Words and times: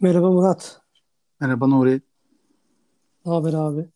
Merhaba 0.00 0.30
Murat. 0.30 0.80
Merhaba 1.40 1.66
Nuri. 1.66 2.02
Ne 3.26 3.32
haber 3.32 3.52
abi? 3.52 3.88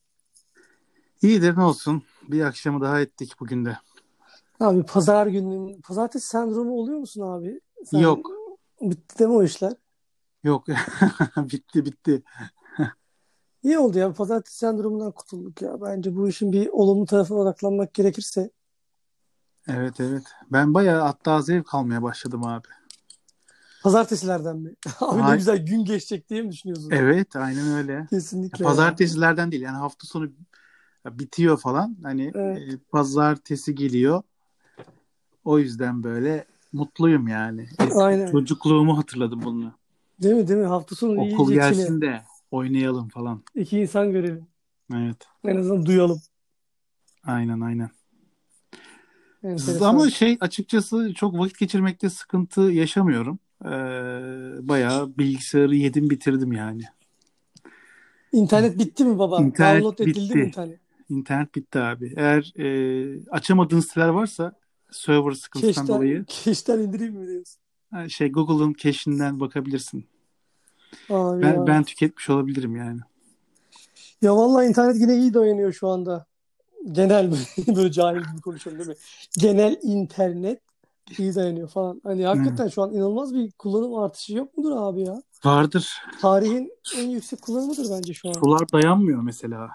İyidir 1.22 1.56
ne 1.56 1.62
olsun. 1.62 2.02
Bir 2.28 2.40
akşamı 2.44 2.80
daha 2.80 3.00
ettik 3.00 3.32
bugün 3.40 3.64
de. 3.64 3.78
Abi 4.60 4.82
pazar 4.82 5.26
günü, 5.26 5.80
pazartesi 5.80 6.26
sendromu 6.26 6.72
oluyor 6.72 6.98
musun 6.98 7.20
abi? 7.20 7.60
Sen, 7.84 7.98
Yok. 7.98 8.30
Bitti 8.80 9.18
değil 9.18 9.30
mi 9.30 9.36
o 9.36 9.42
işler? 9.42 9.72
Yok. 10.42 10.66
bitti 11.36 11.84
bitti. 11.84 12.22
İyi 13.62 13.78
oldu 13.78 13.98
ya. 13.98 14.12
Pazartesi 14.12 14.58
sendromundan 14.58 15.12
kurtulduk 15.12 15.62
ya. 15.62 15.80
Bence 15.80 16.16
bu 16.16 16.28
işin 16.28 16.52
bir 16.52 16.68
olumlu 16.68 17.06
tarafına 17.06 17.38
odaklanmak 17.38 17.94
gerekirse. 17.94 18.50
Evet 19.68 20.00
evet. 20.00 20.22
Ben 20.52 20.74
bayağı 20.74 21.02
hatta 21.02 21.42
zevk 21.42 21.74
almaya 21.74 22.02
başladım 22.02 22.44
abi. 22.44 22.68
Pazartesilerden 23.84 24.56
mi? 24.56 24.74
Abi 25.00 25.20
ne 25.20 25.24
Ay- 25.24 25.38
güzel 25.38 25.66
gün 25.66 25.84
geçecek 25.84 26.30
diye 26.30 26.42
mi 26.42 26.52
düşünüyorsun? 26.52 26.90
Evet 26.90 27.36
aynen 27.36 27.74
öyle. 27.74 28.06
Kesinlikle. 28.10 28.64
ya. 28.64 28.68
Pazartesilerden 28.70 29.52
değil 29.52 29.62
yani 29.62 29.76
hafta 29.76 30.06
sonu 30.06 30.30
bitiyor 31.06 31.58
falan. 31.58 31.96
Hani 32.02 32.32
Evet. 32.34 32.58
e, 32.58 32.78
pazartesi 32.90 33.74
geliyor. 33.74 34.22
O 35.44 35.58
yüzden 35.58 36.02
böyle 36.02 36.44
mutluyum 36.72 37.28
yani. 37.28 37.68
Eski 37.78 37.98
Aynen. 37.98 38.30
Çocukluğumu 38.30 38.98
hatırladım 38.98 39.42
bununla. 39.44 39.72
Değil 40.22 40.34
mi 40.34 40.48
değil 40.48 40.60
mi? 40.60 40.66
Hafta 40.66 40.94
sonu 40.94 41.12
Okul 41.12 41.24
iyice 41.24 41.44
çile. 41.44 41.54
gelsin 41.54 42.00
de 42.00 42.22
oynayalım 42.50 43.08
falan. 43.08 43.42
İki 43.54 43.78
insan 43.80 44.12
görelim. 44.12 44.46
Evet. 44.94 45.26
En 45.44 45.56
azından 45.56 45.86
duyalım. 45.86 46.20
Aynen 47.24 47.60
aynen. 47.60 47.90
Enteresan. 49.42 49.88
Ama 49.88 50.10
şey 50.10 50.36
açıkçası 50.40 51.14
çok 51.14 51.38
vakit 51.38 51.58
geçirmekte 51.58 52.10
sıkıntı 52.10 52.60
yaşamıyorum. 52.60 53.38
Ee, 53.64 53.68
bayağı 54.68 55.18
bilgisayarı 55.18 55.76
yedim 55.76 56.10
bitirdim 56.10 56.52
yani. 56.52 56.82
İnternet 58.32 58.78
bitti 58.78 59.04
mi 59.04 59.18
baba? 59.18 59.40
İnternet 59.42 59.82
Download 59.82 59.98
edildi 59.98 60.20
bitti. 60.20 60.38
mi 60.38 60.46
internet? 60.46 60.78
İnternet 61.08 61.54
bitti 61.54 61.78
abi. 61.78 62.14
Eğer 62.16 62.52
e, 62.58 63.30
açamadığın 63.30 63.80
siteler 63.80 64.08
varsa 64.08 64.52
server 64.90 65.32
sıkıntısından 65.32 65.72
Keşten, 65.74 65.88
dolayı 65.88 66.24
keşten 66.28 66.78
indireyim 66.78 67.14
mi 67.14 67.26
diyorsun? 67.28 67.60
şey 68.08 68.32
Google'ın 68.32 68.74
cache'inden 68.78 69.40
bakabilirsin. 69.40 70.06
Abi 71.10 71.42
Ben 71.42 71.54
ya. 71.54 71.66
ben 71.66 71.84
tüketmiş 71.84 72.30
olabilirim 72.30 72.76
yani. 72.76 73.00
Ya 74.22 74.36
vallahi 74.36 74.66
internet 74.66 74.96
yine 75.00 75.16
iyi 75.16 75.34
dayanıyor 75.34 75.72
şu 75.72 75.88
anda. 75.88 76.26
Genel 76.92 77.30
böyle 77.76 77.92
cahil 77.92 78.20
gibi 78.20 78.40
konuşuyorum 78.40 78.78
değil 78.84 78.98
mi? 78.98 79.02
Genel 79.38 79.78
internet 79.82 80.60
iyi 81.18 81.34
dayanıyor 81.34 81.68
falan. 81.68 82.00
Hani 82.04 82.26
hakikaten 82.26 82.68
şu 82.68 82.82
an 82.82 82.92
inanılmaz 82.92 83.34
bir 83.34 83.52
kullanım 83.52 83.94
artışı 83.94 84.34
yok 84.36 84.56
mudur 84.58 84.72
abi 84.76 85.02
ya? 85.02 85.22
Vardır. 85.44 86.02
Tarihin 86.20 86.72
en 86.96 87.08
yüksek 87.08 87.42
kullanımıdır 87.42 87.90
bence 87.90 88.14
şu 88.14 88.28
an. 88.28 88.34
Sular 88.34 88.72
dayanmıyor 88.72 89.22
mesela. 89.22 89.70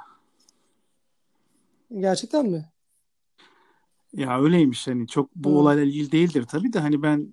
Gerçekten 1.99 2.45
mi? 2.45 2.69
Ya 4.13 4.41
öyleymiş 4.41 4.87
hani 4.87 5.07
çok 5.07 5.35
bu 5.35 5.49
Hı. 5.49 5.53
olayla 5.53 5.83
ilgili 5.83 6.11
değildir 6.11 6.45
tabii 6.49 6.73
de 6.73 6.79
hani 6.79 7.01
ben 7.03 7.31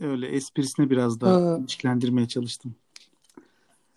öyle 0.00 0.26
esprisine 0.28 0.90
biraz 0.90 1.20
da 1.20 1.30
Ha. 1.30 1.56
ilişkilendirmeye 1.60 2.28
çalıştım. 2.28 2.74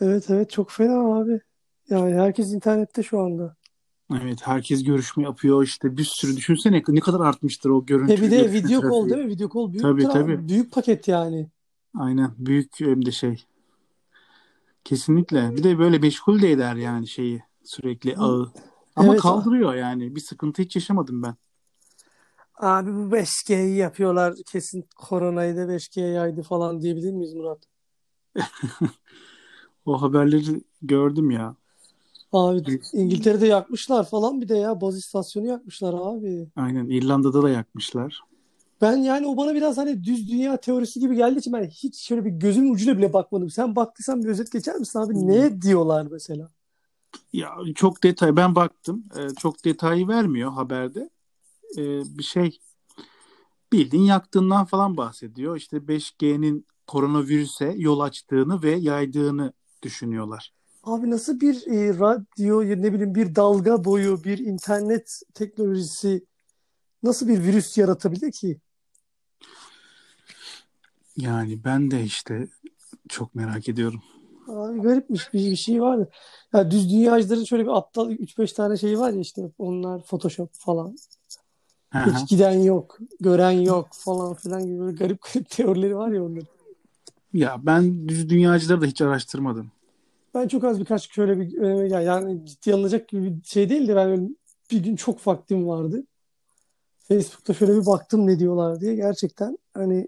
Evet 0.02 0.30
evet 0.30 0.50
çok 0.52 0.72
fena 0.72 1.16
abi. 1.20 1.42
Yani 1.90 2.14
herkes 2.14 2.54
internette 2.54 3.04
şu 3.04 3.20
anda. 3.20 3.56
Evet 4.12 4.48
herkes 4.48 4.84
görüşme 4.84 5.24
yapıyor 5.24 5.64
işte 5.64 5.98
bir 5.98 6.04
sürü 6.04 6.38
düşünsene 6.38 6.84
ne 6.88 7.00
kadar 7.00 7.20
artmıştır 7.20 7.70
o 7.70 7.86
görüntü. 7.86 8.14
E 8.14 8.18
bir 8.22 8.32
de 8.32 8.38
görüşme 8.38 8.54
video 8.54 8.82
call 8.82 8.90
trafiği. 8.90 9.10
değil 9.10 9.26
mi? 9.26 9.32
Video 9.32 9.50
call 9.54 9.72
büyük 9.72 9.82
Tabii, 9.82 10.04
tabii. 10.04 10.48
büyük 10.50 10.72
paket 10.72 11.08
yani. 11.08 11.50
Aynen 11.98 12.32
büyük 12.38 12.80
hem 12.80 13.06
de 13.06 13.12
şey. 13.12 13.46
Kesinlikle. 14.84 15.56
Bir 15.56 15.64
de 15.64 15.80
böyle 15.80 16.00
meşgul 16.00 16.42
de 16.42 16.52
eder 16.52 16.76
yani 16.76 17.08
şeyi 17.08 17.44
sürekli 17.64 18.18
ağı. 18.18 18.52
Ama 18.96 19.12
Evet. 19.12 19.22
kaldırıyor 19.22 19.76
yani. 19.76 20.16
Bir 20.16 20.22
sıkıntı 20.22 20.62
hiç 20.62 20.76
yaşamadım 20.76 21.24
ben. 21.24 21.36
Abi 22.56 22.94
bu 22.94 23.12
5G'yi 23.12 23.76
yapıyorlar. 23.76 24.36
Kesin 24.52 24.86
koronayı 24.96 25.58
da 25.58 25.68
5G 25.68 26.02
yaydı 26.02 26.44
falan 26.44 26.82
diyebilir 26.82 27.12
miyiz 27.14 27.34
Murat? 27.34 27.60
O 29.86 30.02
haberleri 30.02 30.64
gördüm 30.82 31.32
ya. 31.32 31.56
Abi. 32.34 32.82
İngiltere'de 32.94 33.48
yakmışlar 33.48 34.10
falan 34.10 34.42
bir 34.42 34.50
de 34.50 34.58
ya 34.58 34.82
baz 34.82 34.98
istasyonu 34.98 35.48
yakmışlar 35.48 35.94
abi. 35.94 36.48
Aynen 36.56 36.88
İrlanda'da 36.88 37.44
da 37.44 37.50
yakmışlar. 37.50 38.22
Ben 38.82 38.98
yani 38.98 39.28
o 39.28 39.38
bana 39.38 39.56
biraz 39.56 39.78
hani 39.78 40.04
düz 40.04 40.30
dünya 40.30 40.58
teorisi 40.58 41.00
gibi 41.00 41.16
geldiği 41.16 41.40
için 41.40 41.54
ben 41.54 41.66
hiç 41.66 41.96
şöyle 41.96 42.26
bir 42.26 42.30
gözümün 42.30 42.74
ucuyla 42.74 42.98
bile 42.98 43.14
bakmadım. 43.14 43.50
Sen 43.50 43.76
baktıysan 43.76 44.24
bir 44.24 44.30
özet 44.30 44.52
geçer 44.52 44.76
misin 44.76 45.00
abi? 45.00 45.28
Ne 45.28 45.62
diyorlar 45.62 46.08
mesela? 46.12 46.52
Ya 47.34 47.56
çok 47.76 48.04
detay 48.04 48.36
ben 48.36 48.56
baktım. 48.56 49.04
Ee, 49.18 49.36
çok 49.40 49.66
detayı 49.66 50.08
vermiyor 50.08 50.52
haberde. 50.52 51.10
Ee, 51.78 52.02
bir 52.18 52.24
şey 52.24 52.60
bildiğin 53.74 54.04
yaktığından 54.04 54.66
falan 54.66 54.98
bahsediyor. 54.98 55.58
İşte 55.58 55.78
5G'nin 55.78 56.66
koronavirüse 56.88 57.74
yol 57.78 58.00
açtığını 58.00 58.64
ve 58.64 58.72
yaydığını 58.72 59.54
düşünüyorlar. 59.84 60.54
Abi 60.84 61.10
nasıl 61.10 61.40
bir 61.40 61.68
e, 61.68 62.00
radyo 62.00 62.62
ne 62.62 62.94
bileyim 62.94 63.16
bir 63.16 63.36
dalga 63.36 63.86
boyu 63.86 64.24
bir 64.24 64.38
internet 64.38 65.22
teknolojisi 65.34 66.26
nasıl 67.04 67.28
bir 67.28 67.44
virüs 67.44 67.78
yaratabilir 67.78 68.32
ki? 68.32 68.60
Yani 71.18 71.64
ben 71.64 71.92
de 71.92 72.04
işte 72.04 72.48
çok 73.10 73.36
merak 73.36 73.70
ediyorum. 73.70 74.02
Abi 74.48 74.80
garipmiş 74.80 75.34
bir, 75.34 75.52
bir 75.52 75.56
şey 75.56 75.82
var. 75.82 76.08
Ya 76.54 76.72
düz 76.72 76.90
dünyacıların 76.92 77.44
şöyle 77.44 77.64
bir 77.64 77.78
aptal 77.78 78.12
3-5 78.12 78.54
tane 78.54 78.78
şeyi 78.78 79.00
var 79.00 79.12
ya 79.14 79.20
işte 79.20 79.52
onlar 79.58 80.04
Photoshop 80.04 80.50
falan. 80.54 80.96
Hı. 81.90 82.00
Hiç 82.00 82.30
giden 82.30 82.60
yok, 82.60 83.00
gören 83.20 83.52
yok 83.52 83.88
falan 83.92 84.34
filan 84.34 84.66
gibi 84.66 84.80
böyle 84.80 84.98
garip 84.98 85.22
garip 85.22 85.50
teorileri 85.50 85.96
var 85.96 86.12
ya 86.12 86.24
onların. 86.24 86.48
Ya 87.34 87.58
ben 87.66 88.10
düz 88.10 88.30
dünyacıları 88.30 88.82
da 88.82 88.86
hiç 88.86 89.02
araştırmadım. 89.02 89.72
Ben 90.34 90.48
çok 90.48 90.64
az 90.64 90.80
birkaç 90.80 91.14
şöyle 91.14 91.40
bir 91.40 91.58
öneme 91.58 91.88
gel. 91.88 92.06
Yani 92.06 92.46
ciddi 92.46 92.74
alınacak 92.74 93.08
gibi 93.08 93.38
bir 93.42 93.44
şey 93.44 93.70
değildi. 93.70 93.96
Ben 93.96 94.38
bir 94.72 94.84
gün 94.84 94.96
çok 94.96 95.28
vaktim 95.28 95.68
vardı. 95.68 96.04
Facebook'ta 97.00 97.54
şöyle 97.54 97.82
bir 97.82 97.86
baktım 97.86 98.28
ne 98.28 98.40
diyorlar 98.40 98.82
diye. 98.82 98.96
Gerçekten 98.96 99.58
hani 99.74 100.08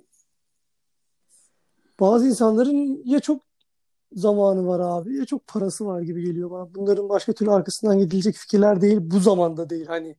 bazı 2.00 2.28
insanların 2.28 3.02
ya 3.06 3.20
çok 3.20 3.42
zamanı 4.14 4.68
var 4.68 4.80
abi 4.80 5.18
ya 5.18 5.26
çok 5.26 5.48
parası 5.48 5.86
var 5.86 6.02
gibi 6.02 6.24
geliyor 6.24 6.52
bana. 6.52 6.76
Bunların 6.76 7.10
başka 7.10 7.34
türlü 7.34 7.52
arkasından 7.52 8.00
gidilecek 8.00 8.36
fikirler 8.36 8.82
değil. 8.82 8.98
Bu 9.02 9.20
zamanda 9.20 9.70
değil 9.70 9.86
hani. 9.86 10.16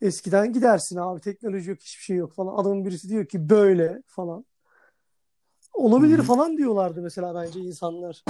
Eskiden 0.00 0.52
gidersin 0.52 0.96
abi 0.96 1.20
teknoloji 1.20 1.70
yok 1.70 1.80
hiçbir 1.80 2.02
şey 2.02 2.16
yok 2.16 2.32
falan. 2.32 2.56
Adamın 2.56 2.84
birisi 2.84 3.08
diyor 3.08 3.26
ki 3.26 3.50
böyle 3.50 4.02
falan. 4.06 4.44
Olabilir 5.72 6.18
hı. 6.18 6.22
falan 6.22 6.56
diyorlardı 6.56 7.02
mesela 7.02 7.34
bence 7.34 7.60
insanlar. 7.60 8.24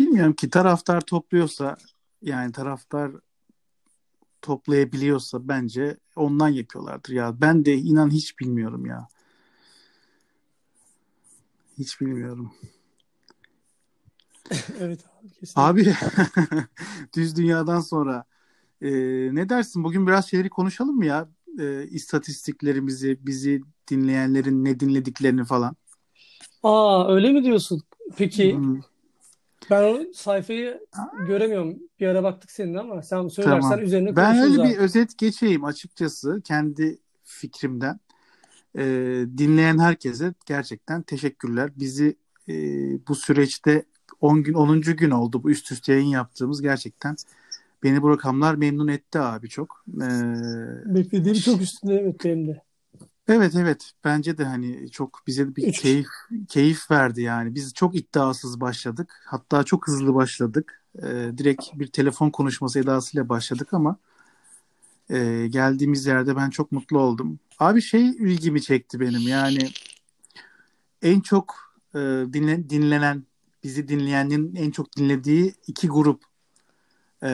Bilmiyorum 0.00 0.32
ki 0.32 0.50
taraftar 0.50 1.00
topluyorsa 1.00 1.76
yani 2.22 2.52
taraftar 2.52 3.12
toplayabiliyorsa 4.42 5.48
bence 5.48 5.96
ondan 6.16 6.48
yapıyorlardır 6.48 7.12
ya. 7.12 7.40
Ben 7.40 7.64
de 7.64 7.74
inan 7.76 8.10
hiç 8.10 8.38
bilmiyorum 8.38 8.86
ya. 8.86 9.08
Hiç 11.78 12.00
bilmiyorum. 12.00 12.52
Evet 14.80 15.00
abi 15.20 15.30
kesinlikle. 15.30 15.62
Abi 15.62 15.94
düz 17.16 17.36
dünyadan 17.36 17.80
sonra 17.80 18.24
e, 18.82 18.90
ne 19.34 19.48
dersin? 19.48 19.84
Bugün 19.84 20.06
biraz 20.06 20.30
şeyleri 20.30 20.50
konuşalım 20.50 20.96
mı 20.96 21.06
ya? 21.06 21.28
E, 21.58 21.86
istatistiklerimizi, 21.86 23.18
bizi 23.26 23.62
dinleyenlerin 23.90 24.64
ne 24.64 24.80
dinlediklerini 24.80 25.44
falan. 25.44 25.76
Aa 26.62 27.14
öyle 27.14 27.32
mi 27.32 27.44
diyorsun? 27.44 27.82
Peki 28.16 28.54
Hmm, 28.54 28.80
ben 29.70 29.82
o 29.82 30.12
sayfayı 30.14 30.80
göremiyorum. 31.26 31.78
Bir 32.00 32.06
ara 32.06 32.22
baktık 32.22 32.50
senin 32.50 32.74
ama 32.74 33.02
sen 33.02 33.28
söylersen 33.28 33.70
tamam. 33.70 33.82
üzerine 33.84 34.16
Ben 34.16 34.38
öyle 34.38 34.54
bir 34.54 34.76
abi. 34.76 34.78
özet 34.78 35.18
geçeyim 35.18 35.64
açıkçası 35.64 36.40
kendi 36.44 36.98
fikrimden. 37.24 38.00
E, 38.78 38.82
dinleyen 39.38 39.78
herkese 39.78 40.34
gerçekten 40.46 41.02
teşekkürler. 41.02 41.70
Bizi 41.76 42.16
e, 42.48 42.54
bu 43.08 43.14
süreçte 43.14 43.84
10 44.20 44.42
gün 44.42 44.54
10. 44.54 44.96
gün 44.96 45.10
oldu 45.10 45.42
bu 45.42 45.50
üst 45.50 45.72
üste 45.72 45.92
yayın 45.92 46.06
yaptığımız 46.06 46.62
gerçekten 46.62 47.16
beni 47.82 48.02
bu 48.02 48.10
rakamlar 48.10 48.54
memnun 48.54 48.88
etti 48.88 49.18
abi 49.18 49.48
çok. 49.48 49.84
E, 50.02 50.06
Beklediğim 50.94 51.38
çok 51.38 51.60
üstünde 51.60 51.94
evet 51.94 52.24
benim 52.24 52.48
de. 52.48 52.62
Evet 53.30 53.54
evet 53.54 53.92
bence 54.04 54.38
de 54.38 54.44
hani 54.44 54.90
çok 54.90 55.22
bize 55.26 55.56
bir 55.56 55.66
Üç. 55.68 55.80
keyif 55.80 56.06
keyif 56.48 56.90
verdi 56.90 57.22
yani. 57.22 57.54
Biz 57.54 57.74
çok 57.74 57.96
iddiasız 57.96 58.60
başladık. 58.60 59.22
Hatta 59.26 59.64
çok 59.64 59.86
hızlı 59.86 60.14
başladık. 60.14 60.82
Ee, 60.98 61.30
direkt 61.38 61.64
bir 61.74 61.86
telefon 61.86 62.30
konuşması 62.30 62.78
edasıyla 62.78 63.28
başladık 63.28 63.74
ama 63.74 63.96
e, 65.10 65.46
geldiğimiz 65.50 66.06
yerde 66.06 66.36
ben 66.36 66.50
çok 66.50 66.72
mutlu 66.72 66.98
oldum. 66.98 67.38
Abi 67.58 67.82
şey 67.82 68.08
ilgimi 68.08 68.62
çekti 68.62 69.00
benim 69.00 69.28
yani 69.28 69.70
en 71.02 71.20
çok 71.20 71.74
e, 71.94 71.98
dinle, 72.32 72.70
dinlenen 72.70 73.24
bizi 73.64 73.88
dinleyenin 73.88 74.54
en 74.54 74.70
çok 74.70 74.96
dinlediği 74.96 75.54
iki 75.66 75.88
grup. 75.88 76.22
E, 77.22 77.30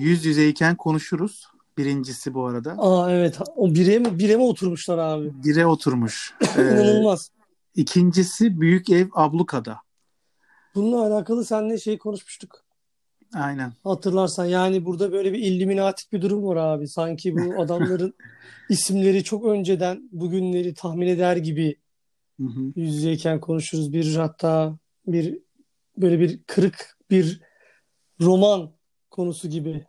yüz 0.00 0.24
yüzeyken 0.24 0.76
konuşuruz. 0.76 1.48
Birincisi 1.78 2.34
bu 2.34 2.46
arada. 2.46 2.74
Aa 2.78 3.12
evet. 3.12 3.38
O 3.56 3.74
bire 3.74 3.98
mi, 3.98 4.18
bire 4.18 4.36
mi 4.36 4.42
oturmuşlar 4.42 4.98
abi? 4.98 5.32
Bire 5.44 5.66
oturmuş. 5.66 6.34
E, 6.58 6.62
İnanılmaz. 6.62 7.30
ikincisi 7.74 8.60
Büyük 8.60 8.90
Ev 8.90 9.06
Ablukada. 9.12 9.78
Bununla 10.74 11.06
alakalı 11.06 11.44
seninle 11.44 11.78
şey 11.78 11.98
konuşmuştuk. 11.98 12.64
Aynen. 13.34 13.72
Hatırlarsan 13.84 14.44
yani 14.44 14.84
burada 14.84 15.12
böyle 15.12 15.32
bir 15.32 15.38
illüminatik 15.38 16.12
bir 16.12 16.22
durum 16.22 16.44
var 16.44 16.56
abi. 16.56 16.88
Sanki 16.88 17.36
bu 17.36 17.60
adamların 17.62 18.14
isimleri 18.68 19.24
çok 19.24 19.44
önceden 19.44 20.08
bugünleri 20.12 20.74
tahmin 20.74 21.06
eder 21.06 21.36
gibi 21.36 21.76
Hı 22.40 22.46
hı. 22.46 23.40
konuşuruz. 23.40 23.92
Bir 23.92 24.16
hatta 24.16 24.78
bir 25.06 25.38
böyle 25.96 26.20
bir 26.20 26.42
kırık 26.46 26.98
bir 27.10 27.40
roman 28.20 28.70
konusu 29.10 29.48
gibi. 29.48 29.86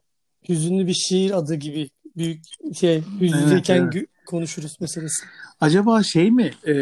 Hüzünlü 0.49 0.87
bir 0.87 0.93
şiir 0.93 1.37
adı 1.37 1.55
gibi. 1.55 1.89
Büyük 2.17 2.43
şey 2.75 3.03
yüz 3.19 3.33
Evet, 3.33 3.69
evet. 3.69 4.05
konuşuruz 4.25 4.77
meselesi. 4.81 5.25
Acaba 5.61 6.03
şey 6.03 6.31
mi 6.31 6.51
e, 6.67 6.73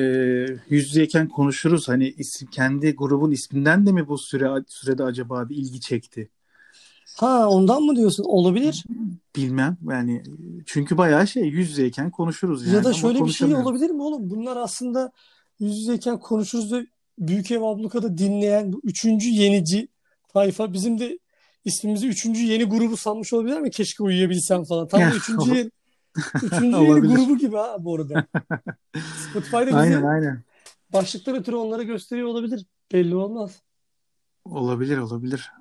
yüz 0.69 0.97
konuşuruz 1.35 1.87
hani 1.87 2.07
isim, 2.07 2.47
kendi 2.47 2.95
grubun 2.95 3.31
isminden 3.31 3.85
de 3.85 3.91
mi 3.91 4.07
bu 4.07 4.17
süre 4.17 4.63
sürede 4.67 5.03
acaba 5.03 5.49
bir 5.49 5.55
ilgi 5.55 5.79
çekti? 5.79 6.29
Ha 7.15 7.49
ondan 7.49 7.83
mı 7.83 7.95
diyorsun? 7.95 8.23
Olabilir. 8.23 8.85
Bilmem 9.35 9.77
yani 9.89 10.23
çünkü 10.65 10.97
bayağı 10.97 11.27
şey 11.27 11.43
yüz 11.43 11.79
konuşuruz 12.11 12.65
yani 12.65 12.75
Ya 12.75 12.83
da 12.83 12.93
şöyle 12.93 13.25
bir 13.25 13.31
şey 13.31 13.55
olabilir 13.55 13.89
mi 13.89 14.01
oğlum? 14.01 14.29
Bunlar 14.29 14.57
aslında 14.57 15.11
yüz 15.59 15.89
konuşuruz 16.21 16.71
da 16.71 16.85
Büyük 17.19 17.51
Ev 17.51 17.61
Abluka'da 17.61 18.17
dinleyen 18.17 18.73
bu 18.73 18.81
üçüncü 18.83 19.29
yenici 19.29 19.87
tayfa 20.33 20.73
bizim 20.73 20.99
de 20.99 21.19
ismimizi 21.65 22.07
üçüncü 22.07 22.41
yeni 22.43 22.63
grubu 22.63 22.97
sanmış 22.97 23.33
olabilir 23.33 23.59
mi? 23.59 23.71
Keşke 23.71 24.03
uyuyabilsem 24.03 24.63
falan. 24.63 24.87
Tam 24.87 25.01
da 25.01 25.15
üçüncü 25.15 25.55
yeni, 25.55 25.71
üçüncü 26.43 26.77
yeni 26.77 26.99
grubu 26.99 27.37
gibi 27.37 27.55
ha 27.55 27.77
bu 27.79 27.95
arada. 27.95 28.27
Spotify'da 29.29 29.65
bizi 29.67 29.77
Aynen 29.77 30.03
aynen. 30.03 30.43
başlıktan 30.93 31.35
ötürü 31.35 31.55
onlara 31.55 31.83
gösteriyor 31.83 32.27
olabilir. 32.27 32.65
Belli 32.93 33.15
olmaz. 33.15 33.61
Olabilir 34.45 34.97
olabilir. 34.97 35.51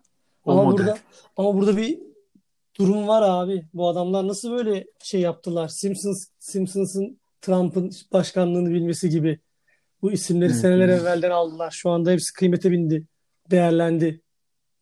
O 0.45 0.53
Ama 0.53 0.65
model. 0.65 0.79
burada 0.87 0.99
ama 1.37 1.55
burada 1.55 1.77
bir 1.77 1.99
durum 2.79 3.09
var 3.09 3.23
abi. 3.23 3.67
Bu 3.75 3.89
adamlar 3.89 4.29
nasıl 4.29 4.51
böyle 4.51 4.87
şey 5.03 5.21
yaptılar? 5.21 5.69
Simpsons 5.69 6.27
Simpsons'ın 6.39 7.21
Trump'ın 7.41 7.91
başkanlığını 8.13 8.71
bilmesi 8.71 9.09
gibi. 9.09 9.39
Bu 10.03 10.13
isimleri 10.13 10.51
Evet, 10.51 10.61
seneler 10.61 10.89
evet. 10.89 11.01
evvelden 11.01 11.31
aldılar. 11.31 11.71
Şu 11.71 11.91
anda 11.91 12.11
hepsi 12.11 12.33
kıymete 12.33 12.71
bindi. 12.71 13.07
Değerlendi. 13.51 14.21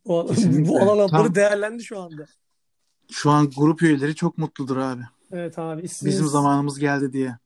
Bu, 0.07 0.27
Kesinlikle. 0.27 0.69
bu 0.69 0.79
alan 0.81 0.99
adları 1.09 1.23
Tam- 1.23 1.35
değerlendi 1.35 1.85
şu 1.85 2.01
anda. 2.01 2.27
Şu 3.11 3.31
an 3.31 3.51
grup 3.57 3.83
üyeleri 3.83 4.15
çok 4.15 4.39
mutludur 4.39 4.77
abi. 4.77 5.03
Evet 5.33 5.59
abi 5.59 5.83
isminiz 5.83 6.15
Bizim 6.15 6.27
zamanımız 6.29 6.79
geldi 6.79 7.13
diye. 7.13 7.39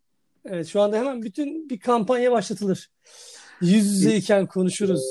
Evet 0.45 0.67
şu 0.67 0.81
anda 0.83 0.97
hemen 0.97 1.23
bütün 1.23 1.71
bir 1.71 1.79
kampanya 1.81 2.33
başlatılır. 2.33 2.91
Yüz 3.61 3.87
yüzeyken 3.87 4.47
konuşuruz. 4.47 5.03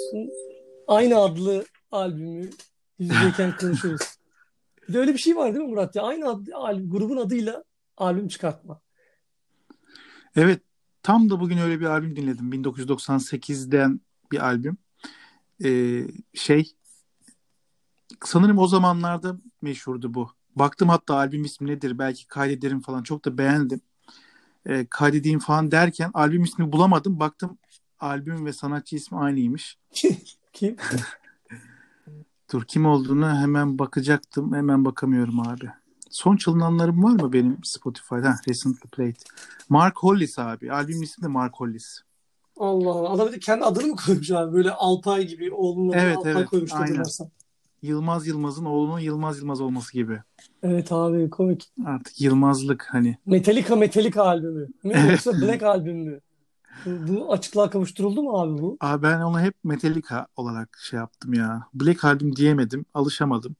Aynı 0.88 1.18
adlı 1.18 1.66
albümü 1.92 2.50
yüz 3.00 3.10
yüzeyken 3.10 3.58
konuşuruz. 3.60 4.02
Bir 4.88 4.94
de 4.94 5.00
öyle 5.00 5.14
bir 5.14 5.18
şey 5.18 5.36
var 5.36 5.54
değil 5.54 5.66
mi 5.66 5.70
Murat 5.72 5.96
ya? 5.96 6.04
Aynı 6.04 6.30
ad, 6.30 6.48
al- 6.54 6.90
grubun 6.90 7.18
adıyla 7.18 7.64
albüm 7.98 8.28
çıkartma. 8.28 8.82
Evet 10.36 10.62
tam 11.04 11.30
da 11.30 11.40
bugün 11.40 11.58
öyle 11.58 11.80
bir 11.80 11.86
albüm 11.86 12.16
dinledim. 12.16 12.52
1998'den 12.52 14.02
bir 14.32 14.46
albüm. 14.46 14.78
Ee, 15.64 16.02
şey 16.34 16.72
sanırım 18.24 18.58
o 18.58 18.68
zamanlarda 18.68 19.38
meşhurdu 19.62 20.14
bu. 20.14 20.30
Baktım 20.56 20.90
hatta 20.90 21.16
albüm 21.16 21.44
ismi 21.44 21.68
nedir 21.68 22.00
belki 22.00 22.28
kaydederim 22.28 22.82
falan 22.82 23.04
çok 23.04 23.26
da 23.26 23.38
beğendim. 23.38 23.82
Ee, 24.66 24.86
kaydedeyim 24.90 25.40
falan 25.40 25.72
derken 25.72 26.12
albüm 26.14 26.44
ismi 26.44 26.72
bulamadım. 26.72 27.20
Baktım 27.20 27.58
albüm 28.00 28.46
ve 28.46 28.54
sanatçı 28.54 28.96
ismi 28.96 29.18
aynıymış. 29.18 29.78
Kim? 30.54 30.76
Dur 32.54 32.64
kim 32.64 32.86
olduğunu 32.86 33.30
hemen 33.30 33.80
bakacaktım. 33.80 34.54
Hemen 34.54 34.86
bakamıyorum 34.86 35.40
abi. 35.40 35.70
Son 36.10 36.38
çalınanlarım 36.38 37.04
var 37.04 37.12
mı 37.12 37.34
benim 37.34 37.58
Spotify'da? 37.64 38.30
Ha, 38.30 38.40
Recently 38.50 38.90
Played. 38.90 39.16
Mark 39.70 39.98
Hollis 39.98 40.40
abi. 40.40 40.72
Albüm 40.72 41.02
ismi 41.02 41.24
de 41.24 41.28
Mark 41.28 41.56
Hollis. 41.56 42.02
Allah 42.58 42.90
Allah. 42.90 43.10
Adam 43.10 43.32
kendi 43.32 43.66
adını 43.66 43.88
mı 43.88 43.96
koymuş 43.96 44.32
abi? 44.32 44.54
Böyle 44.54 44.72
Alpay 44.72 45.28
gibi 45.28 45.52
oğlunun 45.54 45.94
Evet, 45.94 46.18
Alpay 46.18 46.32
evet, 46.32 46.50
koymuş 46.50 46.74
aynen. 46.74 46.86
hatırlarsan. 46.86 47.30
Yılmaz 47.86 48.28
Yılmaz'ın 48.28 48.66
oğlunun 48.66 49.00
Yılmaz 49.00 49.40
Yılmaz 49.40 49.62
olması 49.62 49.94
gibi. 49.94 50.20
Evet 50.64 50.92
abi 50.92 51.30
komik. 51.30 51.70
Artık 51.86 52.22
Yılmazlık 52.22 52.88
hani. 52.92 53.18
Metallica 53.26 53.76
Metallica 53.76 54.24
albümü. 54.24 54.68
Yoksa 54.84 55.34
Black 55.42 55.64
albüm 55.64 55.98
mü? 55.98 56.20
Bu, 56.86 56.90
bu 57.08 57.32
açıklığa 57.34 57.70
kavuşturuldu 57.70 58.24
mu 58.24 58.40
abi 58.42 58.62
bu? 58.62 58.78
Abi 58.82 59.04
ben 59.04 59.22
onu 59.22 59.40
hep 59.42 59.54
Metallica 59.64 60.28
olarak 60.36 60.78
şey 60.90 60.98
yaptım 60.98 61.34
ya. 61.34 61.68
Black 61.74 62.06
albüm 62.06 62.36
diyemedim. 62.36 62.86
Alışamadım. 62.94 63.56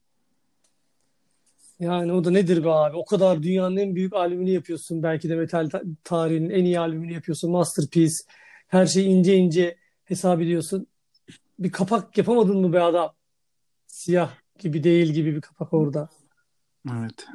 Yani 1.80 2.12
o 2.12 2.24
da 2.24 2.30
nedir 2.30 2.64
be 2.64 2.70
abi? 2.70 2.96
O 2.96 3.04
kadar 3.04 3.42
dünyanın 3.42 3.76
en 3.76 3.94
büyük 3.94 4.14
albümünü 4.14 4.50
yapıyorsun. 4.50 5.02
Belki 5.02 5.28
de 5.28 5.36
metal 5.36 5.68
ta- 5.70 5.82
tarihinin 6.04 6.50
en 6.50 6.64
iyi 6.64 6.80
albümünü 6.80 7.12
yapıyorsun. 7.12 7.50
Masterpiece. 7.50 8.14
Her 8.68 8.86
şeyi 8.86 9.06
ince 9.08 9.36
ince 9.36 9.76
hesap 10.04 10.40
ediyorsun. 10.40 10.86
Bir 11.58 11.72
kapak 11.72 12.18
yapamadın 12.18 12.60
mı 12.60 12.72
be 12.72 12.82
adam? 12.82 13.10
Siyah 13.96 14.30
gibi 14.58 14.84
değil 14.84 15.12
gibi 15.12 15.34
bir 15.36 15.40
kapak 15.40 15.72
orada. 15.72 16.08
Evet. 16.90 17.26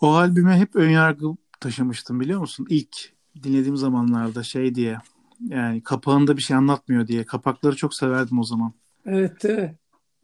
O 0.00 0.12
albüme 0.14 0.56
hep 0.58 0.76
önyargı 0.76 1.26
taşımıştım 1.60 2.20
biliyor 2.20 2.40
musun? 2.40 2.66
İlk 2.70 3.12
dinlediğim 3.42 3.76
zamanlarda 3.76 4.42
şey 4.42 4.74
diye. 4.74 4.98
Yani 5.40 5.82
kapağında 5.82 6.36
bir 6.36 6.42
şey 6.42 6.56
anlatmıyor 6.56 7.06
diye. 7.06 7.24
Kapakları 7.24 7.76
çok 7.76 7.94
severdim 7.94 8.38
o 8.38 8.44
zaman. 8.44 8.72
Evet? 9.04 9.44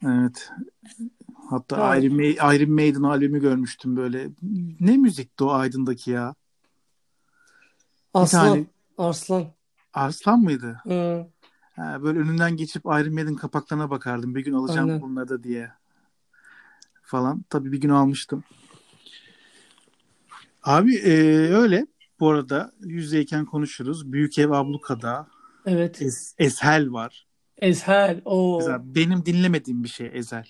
Evet. 0.04 0.50
Hatta 1.50 1.88
Ha. 1.88 1.96
Iron, 1.96 2.18
Ma- 2.18 2.56
Iron 2.56 2.74
Maiden 2.74 3.02
albümü 3.02 3.40
görmüştüm 3.40 3.96
böyle. 3.96 4.30
Ne 4.80 4.96
müzikti 4.96 5.44
o 5.44 5.50
Aydın'daki 5.50 6.10
ya? 6.10 6.34
Aslan. 8.14 8.46
tane- 8.48 8.66
Arslan. 8.98 9.46
Arslan 9.92 10.40
mıydı? 10.40 10.80
Hı. 10.82 11.26
Ha, 11.76 12.02
böyle 12.02 12.18
önünden 12.18 12.56
geçip 12.56 12.84
Iron 12.84 13.14
Maiden 13.14 13.34
kapaklarına 13.34 13.90
bakardım. 13.90 14.34
Bir 14.34 14.44
gün 14.44 14.52
alacağım 14.52 14.88
Aynen. 14.88 15.02
bunları 15.02 15.28
da 15.28 15.42
diye. 15.42 15.70
Falan. 17.02 17.44
Tabii 17.50 17.72
bir 17.72 17.80
gün 17.80 17.88
almıştım. 17.88 18.44
Abi 20.62 20.96
e, 20.96 21.12
öyle. 21.54 21.86
Bu 22.20 22.30
arada 22.30 22.72
yüzdeyken 22.80 23.44
konuşuruz. 23.44 24.12
Büyük 24.12 24.38
Ev 24.38 24.50
Abluka'da 24.50 25.26
Evet. 25.66 26.02
Es- 26.02 26.34
Eshel 26.38 26.92
var. 26.92 27.26
Ezhel. 27.58 28.22
Mesela 28.58 28.82
benim 28.84 29.26
dinlemediğim 29.26 29.84
bir 29.84 29.88
şey 29.88 30.10
Ezel. 30.14 30.46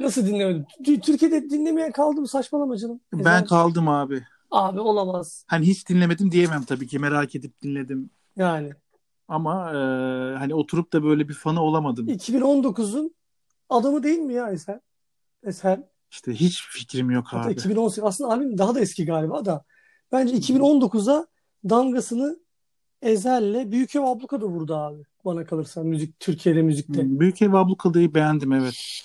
Nasıl 0.00 0.26
dinlemedin? 0.26 0.66
Tü- 0.84 1.00
Türkiye'de 1.00 1.50
dinlemeyen 1.50 1.92
kaldı 1.92 2.20
mı? 2.20 2.28
Saçmalama 2.28 2.76
canım. 2.76 3.00
Ben 3.12 3.18
Ezel. 3.20 3.46
kaldım 3.46 3.88
abi. 3.88 4.24
Abi 4.50 4.80
olamaz. 4.80 5.44
Hani 5.46 5.66
hiç 5.66 5.88
dinlemedim 5.88 6.30
diyemem 6.32 6.64
tabii 6.64 6.86
ki. 6.86 6.98
Merak 6.98 7.34
edip 7.34 7.62
dinledim. 7.62 8.10
Yani. 8.36 8.72
Ama 9.28 9.70
e, 9.70 9.76
hani 10.38 10.54
oturup 10.54 10.92
da 10.92 11.04
böyle 11.04 11.28
bir 11.28 11.34
fanı 11.34 11.62
olamadım. 11.62 12.08
2019'un 12.08 13.14
adamı 13.68 14.02
değil 14.02 14.18
mi 14.18 14.34
ya 14.34 14.50
Ezel? 14.50 14.80
Ezel. 15.44 15.82
İşte 16.10 16.32
hiç 16.32 16.62
fikrim 16.62 17.10
yok 17.10 17.24
Hatta 17.28 17.46
abi. 17.46 17.52
2018 17.52 18.04
aslında 18.04 18.30
albüm 18.30 18.58
daha 18.58 18.74
da 18.74 18.80
eski 18.80 19.04
galiba 19.04 19.44
da. 19.44 19.64
Bence 20.12 20.34
2019'a 20.34 21.26
damgasını 21.70 22.38
Ezel'le 23.02 23.72
Büyük 23.72 23.96
Ev 23.96 24.00
Abluka'da 24.00 24.46
vurdu 24.46 24.74
abi. 24.74 25.02
Bana 25.24 25.44
kalırsa 25.44 25.82
müzik 25.82 26.20
Türkiye'de 26.20 26.62
müzikte. 26.62 27.20
Büyük 27.20 27.42
Ev 27.42 27.52
Ablukada'yı 27.52 28.14
beğendim 28.14 28.52
evet. 28.52 29.02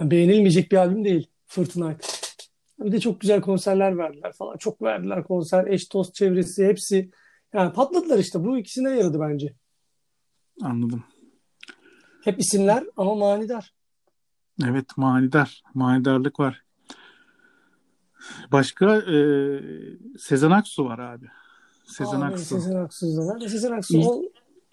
Beğenilmeyecek 0.00 0.72
bir 0.72 0.76
albüm 0.76 1.04
değil. 1.04 1.26
Fırtınayt. 1.46 2.20
Bir 2.78 2.92
de 2.92 3.00
çok 3.00 3.20
güzel 3.20 3.40
konserler 3.40 3.98
verdiler 3.98 4.32
falan. 4.32 4.56
Çok 4.56 4.82
verdiler 4.82 5.24
konser. 5.24 5.66
Eş 5.66 5.92
dost 5.92 6.14
çevresi 6.14 6.66
hepsi. 6.66 7.10
Yani 7.54 7.72
patladılar 7.72 8.18
işte. 8.18 8.44
Bu 8.44 8.58
ikisine 8.58 8.90
yaradı 8.90 9.20
bence. 9.20 9.54
Anladım. 10.62 11.04
Hep 12.24 12.40
isimler 12.40 12.84
ama 12.96 13.14
manidar. 13.14 13.74
Evet 14.64 14.96
manidar. 14.96 15.62
Manidarlık 15.74 16.40
var. 16.40 16.64
Başka 18.52 18.96
e, 18.96 19.16
Sezen 20.18 20.50
Aksu 20.50 20.84
var 20.84 20.98
abi. 20.98 21.26
Sezen 21.86 22.20
Abi, 22.20 22.24
Aksu. 22.24 22.44
Sezen 22.44 22.74
var. 22.74 22.90
Sezen 23.48 23.72
Aksu 23.72 24.00
o 24.00 24.22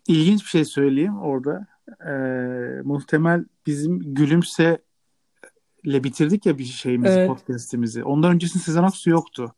İlginç 0.08 0.42
bir 0.42 0.50
şey 0.50 0.66
söyleyeyim 0.66 1.22
orada. 1.22 1.68
E, 2.08 2.12
muhtemel 2.84 3.46
bizim 3.66 4.14
Gülümse 4.14 4.82
ile 5.84 6.04
bitirdik 6.04 6.46
ya 6.46 6.58
bir 6.58 6.64
şeyimizi, 6.64 7.14
Evet. 7.14 7.30
podcast'imizi. 7.30 8.04
Ondan 8.04 8.34
öncesinde 8.34 8.64
Sezen 8.64 8.84
Aksu 8.84 9.10
yoktu. 9.10 9.56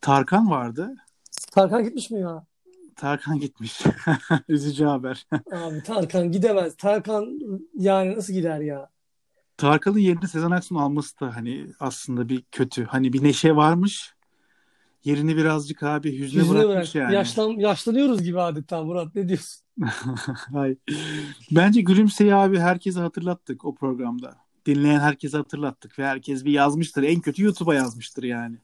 Tarkan 0.00 0.50
vardı. 0.50 0.94
Tarkan 1.52 1.84
gitmiş 1.84 2.10
mi 2.10 2.20
ya? 2.20 2.46
Tarkan 2.96 3.40
gitmiş. 3.40 3.80
Üzücü 4.48 4.84
haber. 4.84 5.26
Abi 5.52 5.82
Tarkan 5.82 6.32
gidemez. 6.32 6.76
Tarkan 6.76 7.38
yani 7.74 8.16
nasıl 8.16 8.32
gider 8.32 8.60
ya? 8.60 8.90
Tarkan'ın 9.56 9.98
yerini 9.98 10.28
Sezen 10.28 10.50
Aksu'nun 10.50 10.80
alması 10.80 11.20
da 11.20 11.36
hani 11.36 11.66
aslında 11.80 12.28
bir 12.28 12.42
kötü. 12.52 12.84
Hani 12.84 13.12
bir 13.12 13.22
neşe 13.24 13.56
varmış. 13.56 14.14
Yerini 15.04 15.36
birazcık 15.36 15.82
abi 15.82 16.18
hüzne 16.18 16.40
Yüzüne 16.40 16.58
bırakmış 16.58 16.94
bırak. 16.94 16.94
yani. 16.94 17.14
Yaşlan, 17.14 17.50
yaşlanıyoruz 17.50 18.22
gibi 18.22 18.40
adeta 18.40 18.82
Murat. 18.82 19.14
Ne 19.14 19.28
diyorsun? 19.28 19.66
Hayır. 20.52 20.78
Bence 21.50 21.80
Gülümse'yi 21.80 22.34
abi 22.34 22.58
herkese 22.58 23.00
hatırlattık 23.00 23.64
o 23.64 23.74
programda. 23.74 24.36
Dinleyen 24.66 25.00
herkese 25.00 25.36
hatırlattık 25.36 25.98
ve 25.98 26.06
herkes 26.06 26.44
bir 26.44 26.52
yazmıştır. 26.52 27.02
En 27.02 27.20
kötü 27.20 27.44
YouTube'a 27.44 27.74
yazmıştır 27.74 28.22
yani. 28.22 28.56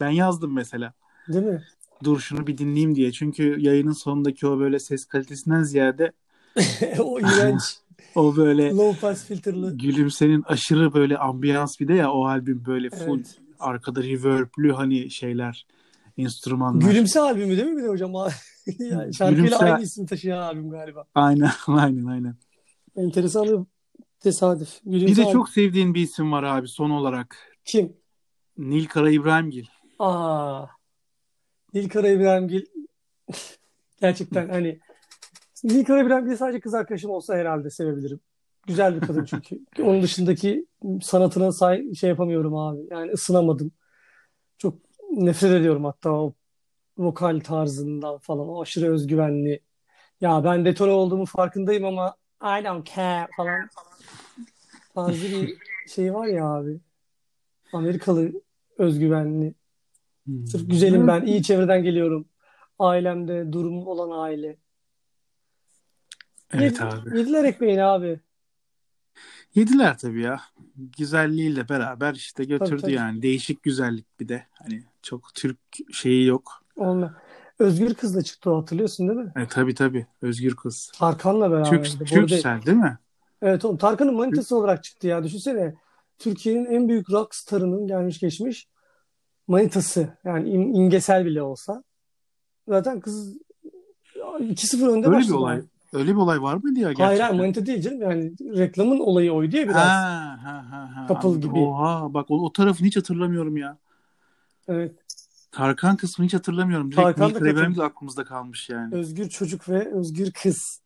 Ben 0.00 0.10
yazdım 0.10 0.52
mesela. 0.54 0.92
Değil 1.28 1.44
mi? 1.44 1.64
Dur 2.04 2.20
şunu 2.20 2.46
bir 2.46 2.58
dinleyeyim 2.58 2.94
diye. 2.94 3.12
Çünkü 3.12 3.56
yayının 3.60 3.92
sonundaki 3.92 4.46
o 4.46 4.58
böyle 4.58 4.78
ses 4.78 5.04
kalitesinden 5.06 5.62
ziyade 5.62 6.12
o 6.98 7.20
iğrenç. 7.20 7.62
o 8.14 8.36
böyle 8.36 8.70
Low 8.70 9.00
pass 9.00 9.24
filterlı. 9.24 9.78
Gülümse'nin 9.78 10.42
aşırı 10.42 10.94
böyle 10.94 11.18
ambiyans 11.18 11.80
bir 11.80 11.88
de 11.88 11.94
ya 11.94 12.12
o 12.12 12.26
albüm 12.26 12.64
böyle 12.66 12.90
full 12.90 13.18
Evet. 13.18 13.38
arkada 13.58 14.02
reverb'lü 14.02 14.72
hani 14.72 15.10
şeyler 15.10 15.66
enstrümanlar. 16.18 16.88
Gülümse 16.90 17.20
albümü 17.20 17.56
değil 17.56 17.68
mi 17.68 17.76
bir 17.76 17.82
de 17.82 17.88
hocam? 17.88 18.12
yani 18.78 19.14
şarkıyla 19.14 19.44
Gülümse- 19.48 19.64
aynı 19.72 19.82
isim 19.82 20.06
taşıyan 20.06 20.38
albüm 20.38 20.70
galiba. 20.70 21.04
Aynen 21.14 21.50
aynen 21.66 22.04
aynen. 22.04 22.36
Enteresan 22.96 23.66
tesadüf. 24.20 24.68
Gülümse 24.84 25.06
Bir 25.06 25.16
de 25.16 25.22
albüm. 25.22 25.32
çok 25.32 25.48
sevdiğin 25.48 25.94
bir 25.94 26.00
isim 26.00 26.32
var 26.32 26.42
abi 26.42 26.68
son 26.68 26.90
olarak. 26.90 27.36
Kim? 27.64 27.92
Nil 28.58 28.86
Kara 28.86 29.10
İbrahimgil. 29.10 29.66
Aa. 29.98 30.66
Nilkara 31.76 32.08
İbrahimgil 32.08 32.66
gerçekten 34.00 34.48
hani 34.48 34.78
Nilkara 35.64 36.02
İbrahimgil 36.02 36.36
sadece 36.36 36.60
kız 36.60 36.74
arkadaşım 36.74 37.10
olsa 37.10 37.36
herhalde 37.36 37.70
sevebilirim. 37.70 38.20
Güzel 38.66 38.96
bir 38.96 39.06
kadın 39.06 39.24
çünkü. 39.24 39.60
Onun 39.82 40.02
dışındaki 40.02 40.66
sanatına 41.02 41.52
say 41.52 41.94
şey 41.94 42.10
yapamıyorum 42.10 42.56
abi. 42.56 42.80
Yani 42.90 43.12
ısınamadım. 43.12 43.72
Çok 44.58 44.78
nefret 45.10 45.52
ediyorum 45.52 45.84
hatta 45.84 46.10
o 46.10 46.34
vokal 46.98 47.40
tarzından 47.40 48.18
falan. 48.18 48.48
O 48.48 48.62
aşırı 48.62 48.92
özgüvenli. 48.92 49.60
Ya 50.20 50.44
ben 50.44 50.64
detone 50.64 50.92
olduğumu 50.92 51.26
farkındayım 51.26 51.84
ama 51.84 52.16
I 52.42 52.64
don't 52.64 52.94
care 52.94 53.28
falan 53.36 53.68
tarzı 54.94 55.24
bir 55.24 55.58
şey 55.88 56.14
var 56.14 56.26
ya 56.26 56.46
abi. 56.46 56.80
Amerikalı 57.72 58.32
özgüvenli. 58.78 59.54
Hmm. 60.26 60.46
Sırf 60.46 60.70
güzelim 60.70 61.08
ben, 61.08 61.26
iyi 61.26 61.42
çevreden 61.42 61.82
geliyorum. 61.82 62.28
Ailemde 62.78 63.52
durum 63.52 63.86
olan 63.86 64.18
aile. 64.18 64.56
Evet 66.52 66.80
Yed- 66.80 66.84
abi. 66.84 67.18
Yediler 67.18 67.44
ekmeğini 67.44 67.84
abi. 67.84 68.20
Yediler 69.54 69.98
tabii 69.98 70.22
ya. 70.22 70.40
Güzelliğiyle 70.98 71.68
beraber 71.68 72.14
işte 72.14 72.44
götürdü 72.44 72.80
tabii. 72.82 72.92
yani. 72.92 73.22
Değişik 73.22 73.62
güzellik 73.62 74.20
bir 74.20 74.28
de. 74.28 74.46
Hani 74.52 74.84
çok 75.02 75.34
Türk 75.34 75.58
şeyi 75.92 76.26
yok. 76.26 76.52
Onunla. 76.76 77.14
Özgür 77.58 77.94
kızla 77.94 78.22
çıktı 78.22 78.50
o 78.50 78.62
hatırlıyorsun 78.62 79.08
değil 79.08 79.20
mi? 79.20 79.32
E, 79.36 79.48
tabii 79.48 79.74
tabii. 79.74 80.06
Özgür 80.22 80.56
kız. 80.56 80.92
Tarkan'la 80.98 81.50
beraber. 81.50 81.70
Türk, 81.70 82.08
Türksel 82.08 82.62
değil 82.66 82.76
mi? 82.76 82.98
Evet 83.42 83.64
oğlum 83.64 83.76
Tarkan'ın 83.76 84.14
manitası 84.14 84.56
olarak 84.56 84.84
çıktı 84.84 85.06
ya. 85.06 85.24
Düşünsene. 85.24 85.74
Türkiye'nin 86.18 86.64
en 86.64 86.88
büyük 86.88 87.10
rock 87.10 87.34
starının 87.34 87.86
gelmiş 87.86 88.18
geçmiş 88.18 88.68
manitası. 89.48 90.08
Yani 90.24 90.48
im- 90.48 90.76
imgesel 90.76 91.26
bile 91.26 91.42
olsa. 91.42 91.84
Zaten 92.68 93.00
kız 93.00 93.38
2-0 94.38 94.88
önde 94.88 95.06
Öyle 95.08 95.18
bir 95.18 95.30
olay. 95.30 95.62
Öyle 95.92 96.10
bir 96.10 96.16
olay 96.16 96.42
var 96.42 96.54
mıydı 96.62 96.78
ya 96.80 96.86
Hayır 96.86 96.96
gerçekten? 96.96 97.24
hayır 97.26 97.40
manita 97.40 97.66
değil 97.66 97.82
canım. 97.82 98.00
Yani 98.00 98.32
reklamın 98.40 98.98
olayı 98.98 99.32
oydu 99.32 99.56
ya 99.56 99.64
biraz. 99.64 99.76
Ha, 99.76 100.38
ha, 100.44 100.64
ha, 100.70 100.90
ha. 100.96 101.04
Couple 101.08 101.28
Anladım. 101.28 101.50
gibi. 101.50 101.58
Oha 101.58 102.14
bak 102.14 102.30
o, 102.30 102.44
o 102.44 102.52
tarafını 102.52 102.86
hiç 102.86 102.96
hatırlamıyorum 102.96 103.56
ya. 103.56 103.78
Evet. 104.68 104.92
Tarkan 105.52 105.96
kısmını 105.96 106.26
hiç 106.26 106.34
hatırlamıyorum. 106.34 106.86
Direkt 106.92 107.02
Tarkan 107.02 107.32
kötü. 107.32 107.50
İbrahimgil 107.50 107.80
aklımızda 107.80 108.24
kalmış 108.24 108.70
yani. 108.70 108.94
Özgür 108.94 109.28
çocuk 109.28 109.68
ve 109.68 109.92
özgür 109.94 110.32
kız. 110.32 110.80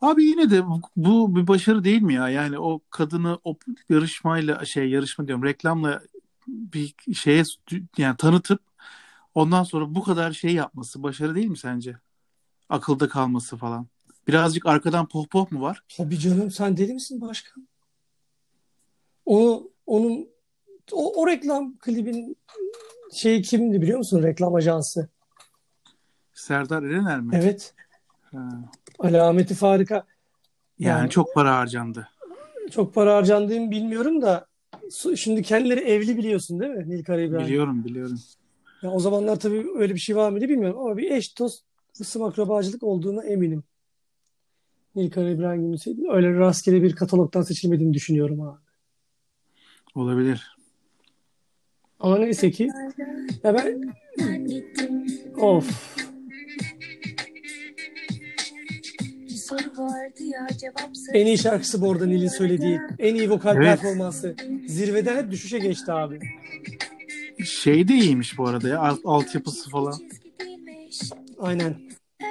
Abi 0.00 0.24
yine 0.24 0.50
de 0.50 0.62
bu 0.96 1.36
bir 1.36 1.46
başarı 1.46 1.84
değil 1.84 2.02
mi 2.02 2.14
ya? 2.14 2.28
Yani 2.28 2.58
o 2.58 2.80
kadını 2.90 3.38
o 3.44 3.56
yarışmayla 3.88 4.64
şey 4.64 4.88
yarışma 4.90 5.26
diyorum 5.26 5.44
reklamla 5.44 6.02
bir 6.46 6.94
şeye 7.14 7.42
yani 7.98 8.16
tanıtıp 8.16 8.60
ondan 9.34 9.62
sonra 9.62 9.94
bu 9.94 10.02
kadar 10.02 10.32
şey 10.32 10.54
yapması 10.54 11.02
başarı 11.02 11.34
değil 11.34 11.46
mi 11.46 11.58
sence? 11.58 11.96
Akılda 12.68 13.08
kalması 13.08 13.56
falan. 13.56 13.86
Birazcık 14.28 14.66
arkadan 14.66 15.08
pohpoh 15.08 15.52
mu 15.52 15.60
var? 15.60 15.82
Tabii 15.96 16.18
canım 16.18 16.50
sen 16.50 16.76
deli 16.76 16.94
misin 16.94 17.20
başkan? 17.20 17.68
O 19.26 19.68
onun 19.86 20.28
o, 20.92 21.22
o 21.22 21.26
reklam 21.26 21.78
klibin 21.78 22.36
şeyi 23.12 23.42
kimdi 23.42 23.82
biliyor 23.82 23.98
musun? 23.98 24.22
Reklam 24.22 24.54
ajansı. 24.54 25.08
Serdar 26.32 26.82
Erener 26.82 27.20
mi? 27.20 27.32
Evet. 27.36 27.74
Ha. 28.22 28.48
Alameti 28.98 29.54
farika. 29.54 30.06
Yani 30.78 30.98
Yani- 30.98 31.10
çok 31.10 31.34
para 31.34 31.56
harcandı. 31.56 32.08
Çok 32.70 32.94
para 32.94 33.16
harcandığını 33.16 33.70
bilmiyorum 33.70 34.22
da 34.22 34.46
şimdi 35.16 35.42
kendileri 35.42 35.80
evli 35.80 36.16
biliyorsun 36.16 36.60
değil 36.60 36.72
mi? 36.72 36.90
Nilkara 36.90 37.20
İbrahim. 37.20 37.46
Biliyorum 37.46 37.84
biliyorum. 37.84 38.20
Ya 38.82 38.90
o 38.90 39.00
zamanlar 39.00 39.40
tabii 39.40 39.66
öyle 39.76 39.94
bir 39.94 40.00
şey 40.00 40.16
var 40.16 40.30
mıydı 40.30 40.48
bilmiyorum 40.48 40.80
ama 40.80 40.96
bir 40.96 41.10
eş 41.10 41.38
dost 41.38 41.64
ısım 42.00 42.22
akrabacılık 42.22 42.82
olduğuna 42.82 43.24
eminim. 43.24 43.64
Nilkara 44.94 45.30
İbrahim'in 45.30 46.08
öyle 46.10 46.34
rastgele 46.34 46.82
bir 46.82 46.96
katalogdan 46.96 47.42
seçilmediğini 47.42 47.94
düşünüyorum 47.94 48.40
abi. 48.40 48.60
Olabilir. 49.94 50.56
Ama 52.00 52.18
neyse 52.18 52.50
ki 52.50 52.68
ya 53.44 53.54
ben 53.54 53.94
Ben 54.18 54.46
gittim. 54.46 55.06
of 55.38 55.96
soru 59.44 59.78
vardı 59.78 60.22
ya 60.24 60.46
cevapsız. 60.60 61.08
en 61.12 61.26
iyi 61.26 61.38
şarkısı 61.38 61.80
bu 61.80 61.92
arada 61.92 62.06
Nil'in 62.06 62.28
söylediği. 62.28 62.80
En 62.98 63.14
iyi 63.14 63.30
vokal 63.30 63.56
Evet. 63.56 63.66
performansı. 63.66 64.36
Zirveden 64.66 65.16
hep 65.22 65.30
düşüşe 65.30 65.58
geçti 65.58 65.92
abi. 65.92 66.20
Şey 67.44 67.88
de 67.88 67.94
iyiymiş 67.94 68.38
bu 68.38 68.48
arada 68.48 68.68
ya. 68.68 68.78
Alt, 68.80 69.00
altyapısı 69.04 69.70
falan. 69.70 69.94
Aynen. 71.38 71.74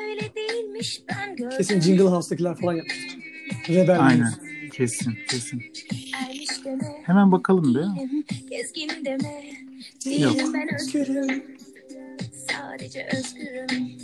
Öyle 0.10 0.36
değilmiş 0.36 1.02
ben 1.10 1.36
gördüm. 1.36 1.58
Kesin 1.58 1.80
Jingle 1.80 2.04
House'dakiler 2.04 2.56
falan 2.56 2.74
yapmıştır. 2.74 3.20
Rebel 3.70 4.06
Aynen. 4.06 4.34
Kesin 4.74 5.14
kesin. 5.30 5.64
Hemen 7.04 7.32
bakalım 7.32 7.76
bir. 7.76 7.80
Yok. 10.20 10.36
Sadece 12.52 13.08
özgürüm. 13.18 13.98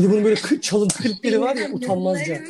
Bir 0.00 0.04
de 0.04 0.10
bunun 0.10 0.24
böyle 0.24 0.34
kı- 0.34 0.60
çalıntı 0.60 1.02
klipleri 1.02 1.40
var 1.40 1.56
ya 1.56 1.70
utanmazca. 1.72 2.42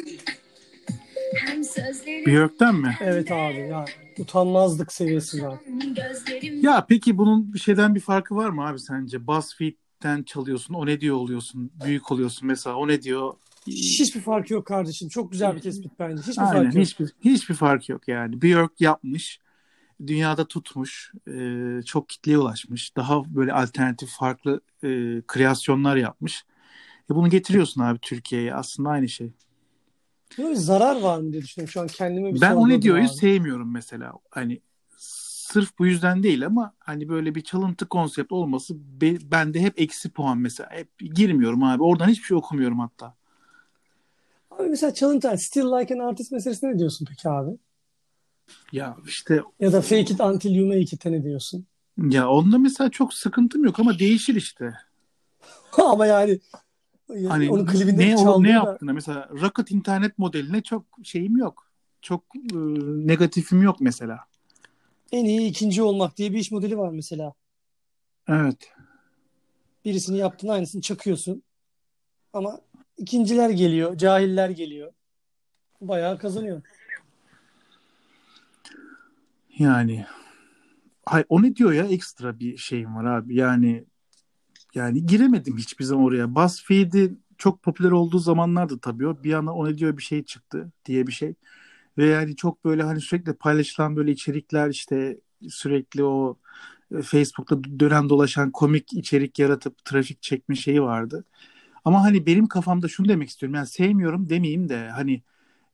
Hem 1.47 1.64
sözlerim 1.64 2.26
Björk'ten 2.26 2.75
mi? 2.75 2.97
Evet 3.00 3.33
abi 3.33 3.61
ya 3.71 3.85
utanmazlık 4.19 4.92
seviyesi 4.92 5.42
var. 5.42 5.59
gözlerim 5.97 6.61
Ya 6.62 6.87
peki 6.88 7.19
bunun 7.19 7.52
bir 7.54 7.59
şeyden 7.59 7.95
bir 7.95 8.00
farkı 8.00 8.37
var 8.37 8.50
mı 8.50 8.66
abi 8.66 8.78
sence? 8.78 9.26
BuzzFeed'den 9.26 10.23
çalıyorsun, 10.23 10.75
o 10.75 10.87
ne 10.87 11.00
diyor 11.00 11.16
oluyorsun, 11.16 11.71
büyük 11.85 12.12
oluyorsun 12.12 12.49
mesela, 12.49 12.76
o 12.76 12.88
ne 12.88 13.02
diyor? 13.02 13.35
Hiçbir 13.66 14.21
farkı 14.21 14.54
yok 14.54 14.66
kardeşim. 14.66 15.09
Çok 15.09 15.33
güzel 15.33 15.57
bir 15.57 15.61
tespit 15.61 15.92
bence. 15.99 16.23
Hiçbir 16.23 16.42
Aynen, 16.42 16.62
farkı 16.62 16.78
yok. 16.78 16.87
hiçbir, 16.87 17.12
hiçbir 17.21 17.54
fark 17.54 17.88
yok 17.88 18.09
yani. 18.09 18.42
Björk 18.42 18.80
yapmış, 18.80 19.40
dünyada 20.07 20.45
tutmuş, 20.45 21.12
e, 21.28 21.83
çok 21.87 22.09
kitleye 22.09 22.38
ulaşmış, 22.38 22.97
daha 22.97 23.35
böyle 23.35 23.52
alternatif 23.52 24.09
farklı 24.11 24.61
e, 24.85 24.88
kreasyonlar 25.26 25.97
yapmış. 25.97 26.45
E 27.11 27.14
bunu 27.14 27.31
getiriyorsun 27.31 27.81
abi 27.81 27.99
Türkiye'ye 27.99 28.55
aslında 28.55 28.88
aynı 28.88 29.09
şey. 29.09 29.33
Bir 30.38 30.55
zarar 30.55 31.00
var 31.00 31.19
mı 31.19 31.33
diye 31.33 31.43
düşünüyorum. 31.43 31.73
Şu 31.73 31.81
an 31.81 31.87
kendime 31.87 32.35
bir 32.35 32.40
Ben 32.40 32.55
o 32.55 32.69
ne 32.69 32.83
diyor'yu 32.83 33.09
sevmiyorum 33.09 33.73
mesela. 33.73 34.12
Hani 34.31 34.61
sırf 35.50 35.79
bu 35.79 35.87
yüzden 35.87 36.23
değil 36.23 36.47
ama 36.47 36.75
hani 36.79 37.09
böyle 37.09 37.35
bir 37.35 37.40
çalıntı 37.40 37.87
konsept 37.87 38.33
olması 38.33 38.75
be, 39.00 39.31
bende 39.31 39.61
hep 39.61 39.81
eksi 39.81 40.11
puan 40.11 40.38
mesela. 40.38 40.71
Hep 40.71 40.99
girmiyorum 40.99 41.62
abi. 41.62 41.83
Oradan 41.83 42.09
hiçbir 42.09 42.25
şey 42.25 42.37
okumuyorum 42.37 42.79
hatta. 42.79 43.14
Abi 44.50 44.69
mesela 44.69 44.95
çalıntı, 44.95 45.38
Still 45.38 45.64
Like 45.64 45.95
an 45.95 45.99
Artist 45.99 46.33
meselesine 46.33 46.71
ne 46.71 46.79
diyorsun 46.79 47.07
peki 47.11 47.29
abi? 47.29 47.50
Ya 48.73 48.97
işte 49.07 49.43
Ya 49.61 49.73
da 49.73 49.81
Fake 49.81 50.00
It 50.00 50.21
Until 50.21 50.55
You 50.55 50.67
Make 50.69 50.81
It'e 50.81 51.12
ne 51.12 51.25
diyorsun? 51.25 51.67
ya 51.99 52.29
onda 52.29 52.59
mesela 52.59 52.90
çok 52.90 53.14
sıkıntım 53.14 53.64
yok 53.64 53.81
ama 53.81 53.99
değişir 53.99 54.35
işte. 54.35 54.75
Ama 55.79 56.07
yani 56.07 56.40
Hani 57.29 57.50
onun 57.50 57.67
klibinde 57.67 58.09
ne, 58.09 58.17
o, 58.17 58.43
ne 58.43 58.49
da- 58.49 58.52
yaptığına 58.52 58.93
mesela 58.93 59.29
Rocket 59.40 59.71
internet 59.71 60.19
modeline 60.19 60.62
çok 60.62 60.85
şeyim 61.02 61.37
yok. 61.37 61.71
Çok 62.02 62.25
e, 62.37 62.57
negatifim 63.07 63.62
yok 63.62 63.76
mesela. 63.81 64.19
en 65.12 65.25
iyi 65.25 65.40
ikinci 65.49 65.83
olmak 65.83 66.17
diye 66.17 66.33
bir 66.33 66.38
iş 66.38 66.50
modeli 66.50 66.79
var 66.79 66.90
mesela. 66.90 67.33
Evet. 68.29 68.73
Birisini 69.85 70.19
yaptın 70.19 70.49
aynısını 70.49 70.83
çakıyorsun. 70.83 71.43
Ama 72.33 72.61
ikinciler 72.97 73.50
geliyor, 73.50 73.97
cahiller 73.97 74.50
geliyor. 74.50 74.93
Bayağı 75.81 76.19
kazanıyor. 76.19 76.62
Yani 79.59 80.07
hay, 81.07 81.25
o 81.29 81.43
ne 81.43 81.57
diyor 81.57 81.73
ya 81.73 81.85
ekstra 81.85 82.38
bir 82.38 82.57
şeyim 82.57 82.97
var 82.97 83.05
abi. 83.05 83.37
Yani 83.37 83.85
yani 84.75 85.07
giremedim 85.07 85.57
hiçbir 85.59 85.85
zaman 85.85 86.05
oraya. 86.05 86.35
BuzzFeed'in 86.35 87.23
çok 87.39 87.62
popüler 87.62 87.91
olduğu 87.91 88.19
zamanlardı 88.19 88.79
tabii 88.79 89.07
o. 89.07 89.23
Bir 89.25 89.33
anda 89.33 89.53
o 89.53 89.69
ne 89.69 89.79
diyor 89.79 89.97
bir 89.97 90.03
şey 90.03 90.25
çıktı 90.25 90.73
diye 90.87 91.07
bir 91.07 91.12
şey. 91.12 91.35
Ve 91.99 92.07
yani 92.07 92.37
çok 92.37 92.65
böyle 92.65 92.83
hani 92.83 93.00
sürekli 93.00 93.33
paylaşılan 93.35 93.97
böyle 93.97 94.12
içerikler 94.12 94.71
işte 94.71 95.21
sürekli 95.49 96.05
o 96.05 96.39
e, 96.99 97.03
Facebook'ta 97.03 97.65
dönem 97.81 98.09
dolaşan 98.09 98.50
komik 98.50 98.93
içerik 98.93 99.39
yaratıp 99.39 99.85
trafik 99.85 100.23
çekme 100.23 100.55
şeyi 100.57 100.83
vardı. 100.83 101.25
Ama 101.85 102.03
hani 102.05 102.27
benim 102.27 102.47
kafamda 102.47 102.89
şunu 102.89 103.09
demek 103.09 103.29
istiyorum. 103.31 103.55
Yani 103.55 103.67
sevmiyorum 103.67 104.29
demeyeyim 104.31 104.69
de 104.69 104.89
hani 104.91 105.23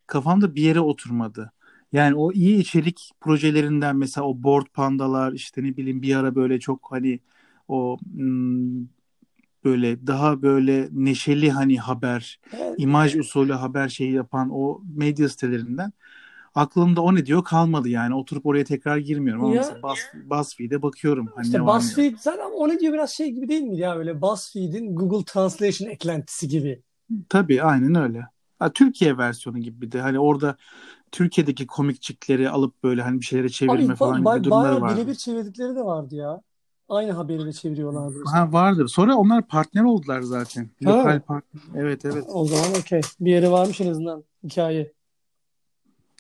kafamda 0.07 0.55
bir 0.55 0.63
yere 0.63 0.81
oturmadı. 0.81 1.53
Yani 1.93 2.15
o 2.17 2.33
iyi 2.33 2.59
içerik 2.59 3.11
projelerinden 3.21 3.97
mesela 3.97 4.27
o 4.27 4.43
Board 4.43 4.67
Pandalar 4.75 5.33
işte 5.33 5.65
ne 5.65 5.77
bileyim 5.77 6.03
bir 6.03 6.17
ara 6.17 6.35
böyle 6.35 6.61
çok 6.61 6.87
hani 6.93 7.21
o 7.69 7.99
böyle 9.65 10.07
daha 10.07 10.43
böyle 10.43 10.89
neşeli 10.93 11.51
hani 11.51 11.81
haber, 11.81 12.41
Evet. 12.53 12.79
imaj 12.79 13.17
usulü 13.17 13.53
haber 13.53 13.89
şeyi 13.89 14.13
yapan 14.13 14.49
o 14.53 14.83
medya 14.97 15.29
sitelerinden 15.29 15.93
aklımda 16.55 17.03
o 17.03 17.15
ne 17.15 17.27
diyor 17.27 17.45
kalmadı 17.45 17.89
yani. 17.89 18.15
Oturup 18.15 18.47
oraya 18.47 18.65
tekrar 18.65 18.97
girmiyorum 18.99 19.45
ama 19.45 19.55
Ya- 19.55 19.61
mesela 19.61 19.83
Buzz, 19.83 19.99
BuzzFeed'e 20.31 20.83
bakıyorum. 20.83 21.29
Hani 21.37 21.45
İşte. 21.47 21.67
BuzzFeed 21.67 22.15
zaten 22.21 22.51
o 22.55 22.69
ne 22.69 22.81
diyor 22.81 22.93
biraz 22.93 23.11
şey 23.11 23.31
gibi 23.31 23.49
değil 23.49 23.63
mi 23.63 23.79
ya 23.79 23.97
böyle 23.97 24.23
BuzzFeed'in 24.23 24.97
Google 24.97 25.25
Translation 25.25 25.89
eklentisi 25.89 26.49
gibi. 26.49 26.83
Tabii 27.29 27.63
aynen 27.63 27.95
öyle. 27.95 28.27
Ha, 28.59 28.73
Türkiye 28.73 29.19
versiyonu 29.19 29.59
gibi 29.59 29.81
bir 29.81 29.93
de 29.93 30.01
hani 30.01 30.19
orada 30.19 30.57
Türkiye'deki 31.13 31.67
komikçikleri 31.67 32.51
alıp 32.51 32.83
böyle 32.85 33.03
hani 33.03 33.21
bir 33.21 33.27
şeylere 33.27 33.49
çevirme 33.49 33.95
Abi 33.95 33.97
falan 33.97 34.21
gibi 34.21 34.45
durumları 34.45 34.51
bayağı 34.51 34.81
var. 34.81 34.97
birebir 34.97 35.15
çevirdikleri 35.15 35.77
de 35.77 35.85
vardı 35.85 36.15
ya. 36.17 36.43
Aynı 36.89 37.13
haberi 37.13 37.47
de 37.47 37.53
çeviriyorlardı. 37.53 38.25
Ha 38.25 38.53
vardır. 38.53 38.89
Sonra 38.89 39.17
onlar 39.17 39.47
partner 39.47 39.83
oldular 39.83 40.23
zaten. 40.23 40.71
Ha. 40.85 40.91
Lokal 40.91 41.21
partner. 41.21 41.63
Evet 41.75 42.05
evet. 42.05 42.25
O 42.29 42.47
zaman 42.47 42.71
okey. 42.81 43.01
Bir 43.21 43.31
yere 43.31 43.51
varmış 43.51 43.81
en 43.81 43.91
azından 43.91 44.25
hikaye. 44.45 44.93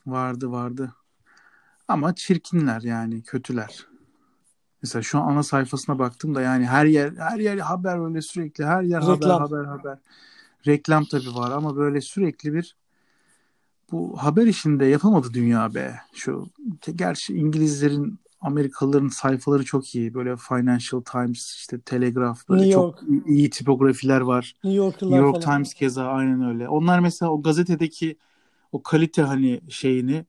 Vardı 0.06 0.50
vardı. 0.50 0.92
Ama 1.88 2.14
çirkinler 2.14 2.82
yani 2.82 3.22
kötüler. 3.22 3.86
Mesela 4.82 5.02
şu 5.02 5.18
an 5.18 5.32
ana 5.32 5.42
sayfasına 5.42 5.98
baktım 5.98 6.34
da 6.34 6.42
yani 6.42 6.66
her 6.66 6.84
yer 6.84 7.12
her 7.16 7.38
yer 7.38 7.58
haber 7.58 8.08
öyle 8.08 8.22
sürekli 8.22 8.64
her 8.64 8.82
yer 8.82 9.00
haber 9.00 9.16
Reklam. 9.16 9.40
haber 9.40 9.64
haber. 9.64 9.98
Reklam 10.66 11.04
tabii 11.04 11.34
var 11.34 11.50
ama 11.50 11.76
böyle 11.76 12.00
sürekli 12.00 12.54
bir 12.54 12.76
bu 13.92 14.16
haber 14.22 14.46
işinde 14.46 14.84
yapamadı 14.84 15.34
dünya 15.34 15.74
be. 15.74 16.00
Şu 16.14 16.46
gerçi 16.94 17.34
İngilizlerin 17.34 18.18
Amerikalıların 18.40 19.08
sayfaları 19.08 19.64
çok 19.64 19.94
iyi. 19.94 20.14
Böyle 20.14 20.36
Financial 20.36 21.00
Times, 21.00 21.54
işte 21.54 21.80
Telegraph 21.80 22.48
böyle 22.48 22.60
New 22.62 22.74
çok 22.74 23.00
iyi 23.26 23.50
tipografiler 23.50 24.20
var. 24.20 24.54
New 24.64 24.82
New 24.92 25.14
York 25.16 25.42
falan. 25.42 25.56
Times 25.56 25.74
keza 25.74 26.06
aynen 26.06 26.42
öyle. 26.48 26.68
Onlar 26.68 27.00
mesela 27.00 27.32
o 27.32 27.42
gazetedeki 27.42 28.16
o 28.72 28.82
kalite 28.82 29.22
hani 29.22 29.60
şeyini 29.68 30.24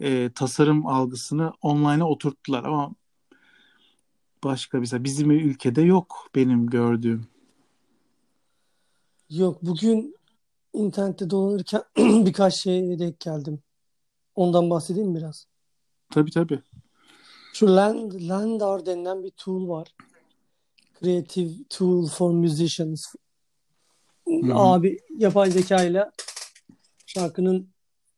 e, 0.00 0.30
tasarım 0.34 0.86
algısını 0.86 1.52
online'a 1.62 2.08
oturttular 2.08 2.64
ama 2.64 2.94
başka 4.44 4.78
mesela 4.80 5.04
bizim 5.04 5.30
ülkede 5.30 5.82
yok 5.82 6.28
benim 6.34 6.66
gördüğüm. 6.66 7.26
Yok 9.30 9.62
bugün 9.62 10.16
internette 10.72 11.30
dolanırken 11.30 11.82
birkaç 11.98 12.54
şeye 12.54 12.98
denk 12.98 13.20
geldim. 13.20 13.62
Ondan 14.34 14.70
bahsedeyim 14.70 15.08
mi 15.08 15.18
biraz? 15.18 15.46
Tabii 16.10 16.30
tabii. 16.30 16.62
Şu 17.58 17.76
Land, 17.76 18.12
Landar 18.28 18.86
denilen 18.86 19.24
bir 19.24 19.30
tool 19.30 19.68
var. 19.68 19.88
Creative 21.00 21.50
Tool 21.70 22.06
for 22.06 22.30
Musicians. 22.30 23.14
hı. 24.26 24.54
Abi 24.54 24.98
yapay 25.16 25.50
zeka 25.50 25.84
ile 25.84 26.10
şarkının 27.06 27.70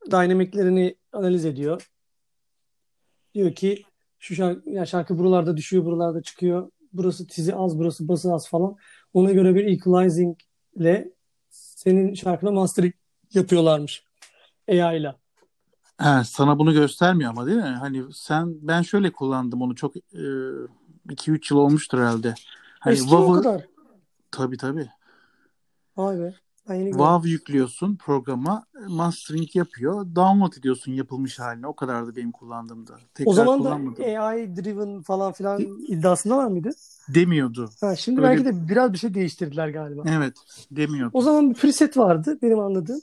dinamiklerini 0.06 0.96
analiz 1.12 1.44
ediyor. 1.44 1.90
Diyor 3.34 3.54
ki 3.54 3.82
şu 4.18 4.34
şarkı, 4.34 4.70
ya 4.70 4.86
şarkı 4.86 5.18
buralarda 5.18 5.56
düşüyor, 5.56 5.84
buralarda 5.84 6.22
çıkıyor. 6.22 6.70
Burası 6.92 7.26
tizi 7.26 7.54
az, 7.54 7.78
burası 7.78 8.08
bası 8.08 8.32
az 8.32 8.48
falan. 8.48 8.76
Ona 9.14 9.32
göre 9.32 9.54
bir 9.54 9.64
equalizing 9.64 10.38
ile 10.76 11.12
senin 11.50 12.14
şarkına 12.14 12.50
mastering 12.50 12.94
yapıyorlarmış. 13.34 14.04
AI 14.68 14.98
ile. 14.98 15.19
He, 16.00 16.24
sana 16.24 16.58
bunu 16.58 16.72
göstermiyor 16.72 17.30
ama 17.30 17.46
değil 17.46 17.58
mi? 17.58 17.62
Hani 17.80 18.04
sen 18.12 18.54
ben 18.62 18.82
şöyle 18.82 19.12
kullandım 19.12 19.62
onu 19.62 19.74
çok 19.74 19.94
2-3 21.08 21.50
yıl 21.50 21.58
olmuştur 21.60 21.98
herhalde. 21.98 22.34
Hani 22.80 22.92
Eski 22.94 23.10
mi 23.14 23.16
o 23.16 23.32
kadar? 23.32 23.64
tabii 24.30 24.56
tabii. 24.56 24.88
Vay 25.96 26.18
be. 26.20 26.34
WAV 26.90 27.24
yüklüyorsun 27.26 27.96
programa, 27.96 28.64
mastering 28.88 29.56
yapıyor, 29.56 30.06
download 30.14 30.52
ediyorsun 30.52 30.92
yapılmış 30.92 31.38
haline. 31.38 31.66
O 31.66 31.76
kadardı 31.76 32.16
benim 32.16 32.32
kullandığımda. 32.32 32.92
Tekrar 33.14 33.30
O 33.32 33.34
zaman 33.34 33.64
da. 33.64 33.74
AI 34.22 34.56
driven 34.56 35.02
falan 35.02 35.32
filan 35.32 35.60
iddiasında 35.88 36.36
var 36.36 36.46
mıydı? 36.46 36.70
Demiyordu. 37.08 37.70
Ha, 37.80 37.96
şimdi 37.96 38.20
Öyle- 38.20 38.30
belki 38.30 38.44
de 38.44 38.68
biraz 38.68 38.92
bir 38.92 38.98
şey 38.98 39.14
değiştirdiler 39.14 39.68
galiba. 39.68 40.02
Evet, 40.06 40.34
demiyordu. 40.70 41.10
O 41.14 41.22
zaman 41.22 41.50
bir 41.50 41.54
preset 41.54 41.96
vardı 41.96 42.38
benim 42.42 42.58
anladığım. 42.58 43.00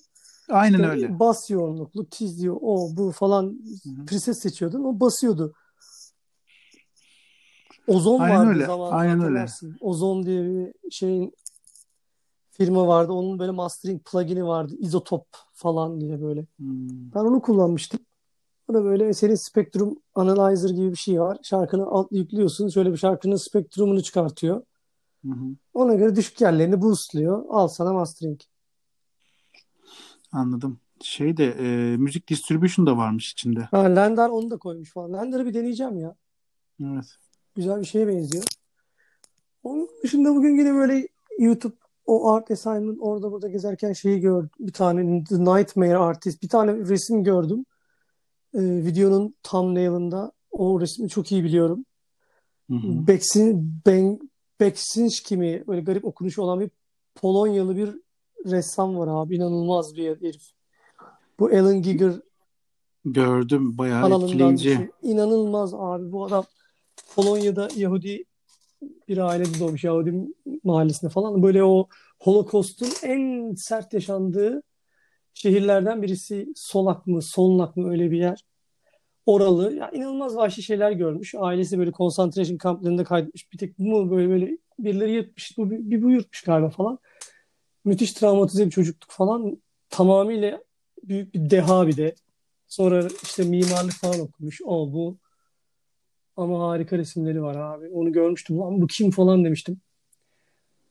Aynen 0.49 0.79
İşte 0.79 0.89
öyle. 0.89 1.19
Bas 1.19 1.49
yoğunluklu, 1.49 2.09
tiz 2.09 2.41
diyor, 2.41 2.57
o 2.61 2.89
bu 2.97 3.11
falan 3.11 3.59
Hı 3.83 3.89
hı. 3.89 4.05
preset 4.05 4.37
seçiyordun. 4.37 4.83
O 4.83 4.99
basıyordu. 4.99 5.53
Ozon 7.87 8.19
Aynen 8.19 8.37
vardı 8.37 8.49
öyle, 8.49 8.65
zamanında 8.65 8.95
aynen 8.95 9.21
öyle. 9.21 9.45
Ozon 9.81 10.25
diye 10.25 10.43
bir 10.43 10.91
şeyin 10.91 11.33
firma 12.49 12.87
vardı. 12.87 13.11
Onun 13.13 13.39
böyle 13.39 13.51
mastering 13.51 14.03
plugin'i 14.05 14.45
vardı. 14.45 14.75
Izotop 14.79 15.27
falan 15.53 16.01
diye 16.01 16.21
böyle. 16.21 16.45
Hmm. 16.57 17.13
Ben 17.15 17.19
onu 17.19 17.41
kullanmıştım. 17.41 17.99
O 18.67 18.73
da 18.73 18.83
böyle 18.83 19.13
senin 19.13 19.35
Spectrum 19.35 19.99
Analyzer 20.15 20.69
gibi 20.69 20.91
bir 20.91 20.97
şey 20.97 21.21
var. 21.21 21.37
Şarkını 21.43 21.85
alt 21.85 22.11
yüklüyorsun. 22.11 22.69
Şöyle 22.69 22.91
bir 22.91 22.97
şarkının 22.97 23.35
spektrumunu 23.35 24.03
çıkartıyor. 24.03 24.63
Hı 25.25 25.31
hı. 25.31 25.55
Ona 25.73 25.93
göre 25.93 26.15
düşük 26.15 26.41
yerlerini 26.41 26.81
boostluyor. 26.81 27.45
Al 27.49 27.67
sana 27.67 27.93
mastering. 27.93 28.39
Anladım. 30.31 30.79
Şey 31.01 31.37
de 31.37 31.45
e, 31.45 31.97
müzik 31.97 32.29
distribution 32.29 32.87
da 32.87 32.97
varmış 32.97 33.31
içinde. 33.31 33.61
Ha, 33.61 33.77
Lendar 33.81 34.29
onu 34.29 34.51
da 34.51 34.57
koymuş 34.57 34.91
falan. 34.93 35.13
Lendar'ı 35.13 35.45
bir 35.45 35.53
deneyeceğim 35.53 35.97
ya. 35.97 36.15
Evet. 36.83 37.05
Güzel 37.55 37.81
bir 37.81 37.85
şeye 37.85 38.07
benziyor. 38.07 38.43
Onun 39.63 39.89
dışında 40.03 40.35
bugün 40.35 40.57
yine 40.57 40.73
böyle 40.73 41.07
YouTube 41.39 41.75
o 42.05 42.31
art 42.31 42.51
assignment 42.51 42.97
orada 43.01 43.31
burada 43.31 43.47
gezerken 43.47 43.93
şeyi 43.93 44.19
gördüm. 44.19 44.49
Bir 44.59 44.73
tane 44.73 45.23
The 45.23 45.35
Nightmare 45.35 45.97
Artist. 45.97 46.43
Bir 46.43 46.49
tane 46.49 46.75
resim 46.75 47.23
gördüm. 47.23 47.65
Ee, 48.53 48.59
videonun 48.61 49.35
thumbnail'ında. 49.43 50.31
O 50.51 50.81
resmi 50.81 51.09
çok 51.09 51.31
iyi 51.31 51.43
biliyorum. 51.43 51.85
Hı 52.69 52.75
hı. 52.75 53.07
Beksin, 53.07 53.81
ben, 53.85 54.19
Beksinski 54.59 55.37
mi? 55.37 55.63
Böyle 55.67 55.81
garip 55.81 56.05
okunuşu 56.05 56.41
olan 56.41 56.59
bir 56.59 56.69
Polonyalı 57.15 57.77
bir 57.77 58.01
ressam 58.45 58.97
var 58.97 59.07
abi. 59.07 59.35
İnanılmaz 59.35 59.95
bir 59.95 60.09
herif. 60.09 60.51
Bu 61.39 61.45
Alan 61.45 61.81
Giger 61.81 62.13
Gördüm 63.05 63.77
bayağı 63.77 64.01
kanalından 64.01 64.53
etkileyici. 64.53 64.91
İnanılmaz 65.01 65.73
abi. 65.73 66.11
Bu 66.11 66.25
adam 66.25 66.45
Polonya'da 67.15 67.67
Yahudi 67.75 68.23
bir 69.07 69.17
ailede 69.17 69.59
doğmuş. 69.59 69.83
Yahudi 69.83 70.13
mahallesinde 70.63 71.11
falan. 71.11 71.43
Böyle 71.43 71.63
o 71.63 71.87
Holocaust'un 72.19 72.89
en 73.03 73.53
sert 73.55 73.93
yaşandığı 73.93 74.63
şehirlerden 75.33 76.01
birisi. 76.01 76.47
Solak 76.55 77.07
mı, 77.07 77.21
Solnak 77.21 77.77
mı 77.77 77.89
öyle 77.89 78.11
bir 78.11 78.17
yer. 78.17 78.45
Oralı. 79.25 79.75
Ya 79.75 79.91
inanılmaz 79.91 80.35
vahşi 80.35 80.63
şeyler 80.63 80.91
görmüş. 80.91 81.35
Ailesi 81.37 81.79
böyle 81.79 81.91
concentration 81.91 82.57
kamplarında 82.57 83.03
kaydetmiş. 83.03 83.53
Bir 83.53 83.57
tek 83.57 83.79
bu 83.79 83.83
mu 83.83 84.11
böyle 84.11 84.29
böyle 84.29 84.57
birileri 84.79 85.11
yırtmış. 85.11 85.57
Bu, 85.57 85.71
bir, 85.71 85.77
bir 85.77 86.01
bu 86.01 86.11
yırtmış 86.11 86.41
galiba 86.41 86.69
falan. 86.69 86.99
Müthiş 87.87 88.13
travmatize 88.13 88.65
bir 88.65 88.71
çocukluk 88.71 89.11
falan. 89.11 89.61
Tamamıyla 89.89 90.63
büyük 91.03 91.33
bir 91.33 91.49
deha 91.49 91.87
bir 91.87 91.97
de. 91.97 92.15
Sonra 92.67 93.07
işte 93.23 93.43
mimarlık 93.43 93.93
falan 93.93 94.19
okumuş. 94.19 94.61
O 94.65 94.93
bu. 94.93 95.17
Ama 96.37 96.67
harika 96.67 96.97
resimleri 96.97 97.43
var 97.43 97.55
abi. 97.55 97.89
Onu 97.89 98.11
görmüştüm. 98.11 98.59
Lan 98.59 98.81
bu 98.81 98.87
kim 98.87 99.11
falan 99.11 99.45
demiştim. 99.45 99.81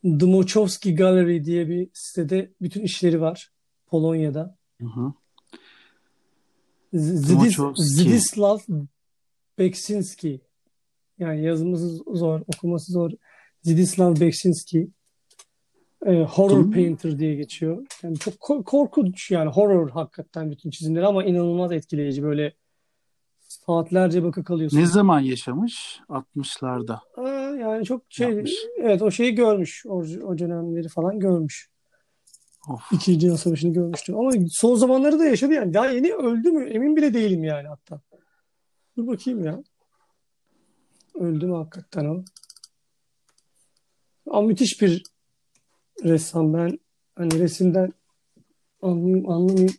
Dmochowski 0.05 0.95
Gallery 0.95 1.45
diye 1.45 1.69
bir 1.69 1.89
sitede 1.93 2.53
bütün 2.61 2.83
işleri 2.83 3.21
var. 3.21 3.51
Polonya'da. 3.87 4.57
Hı 4.81 4.87
hı. 4.87 5.13
Z- 6.95 7.17
Zdis, 7.17 7.29
Dmochowski. 7.29 7.85
Zdislav 7.85 8.59
Beksinski. 9.59 10.41
Yani 11.19 11.45
yazması 11.45 11.97
zor, 11.97 12.41
okuması 12.41 12.93
zor. 12.93 13.11
Zidislav 13.63 14.21
Beksinski 14.21 14.91
e, 16.07 16.23
Horror 16.23 16.63
Kim? 16.63 16.73
Painter 16.73 17.19
diye 17.19 17.35
geçiyor. 17.35 17.87
Yani 18.03 18.19
çok 18.19 18.35
ko- 18.35 18.65
korkunç 18.65 19.31
yani 19.31 19.51
horror 19.51 19.91
hakikaten 19.91 20.51
bütün 20.51 20.71
çizimleri 20.71 21.07
ama 21.07 21.25
inanılmaz 21.25 21.73
etkileyici. 21.73 22.23
Böyle 22.23 22.53
saatlerce 23.41 24.23
bakı 24.23 24.45
kalıyorsun. 24.45 24.79
Ne 24.79 24.87
zaman 24.87 25.21
yaşamış? 25.21 26.01
60'larda. 26.09 26.99
Aa, 27.17 27.57
yani 27.57 27.85
çok 27.85 28.03
şey 28.09 28.29
Yapmış. 28.29 28.55
evet 28.77 29.03
o 29.03 29.11
şeyi 29.11 29.35
görmüş. 29.35 29.87
O, 29.87 29.97
o 30.27 30.39
dönemleri 30.39 30.89
falan 30.89 31.19
görmüş. 31.21 31.71
Of. 32.69 32.93
İkinci 32.93 33.21
Dünya 33.21 33.37
Savaşı'nı 33.37 33.73
görmüştü. 33.73 34.15
Ama 34.15 34.31
son 34.51 34.75
zamanları 34.75 35.19
da 35.19 35.25
yaşadı 35.25 35.53
yani. 35.53 35.75
Daha 35.75 35.87
yeni 35.91 36.15
öldü 36.15 36.51
mü? 36.53 36.69
Emin 36.71 36.97
bile 36.97 37.15
değilim 37.15 37.45
yani 37.45 37.69
hatta. 37.69 38.01
Dur 38.97 39.07
bakayım 39.07 39.45
ya. 39.45 39.63
Öldü 41.15 41.47
mü 41.47 41.55
hakikaten 41.55 42.05
o? 42.05 42.25
Ama 44.31 44.43
müthiş 44.43 44.83
bir 44.83 45.03
ressam 46.05 46.55
ben. 46.55 46.79
Hani 47.15 47.39
resimden 47.39 47.93
anlayayım, 48.83 49.31
anlamayayım. 49.31 49.75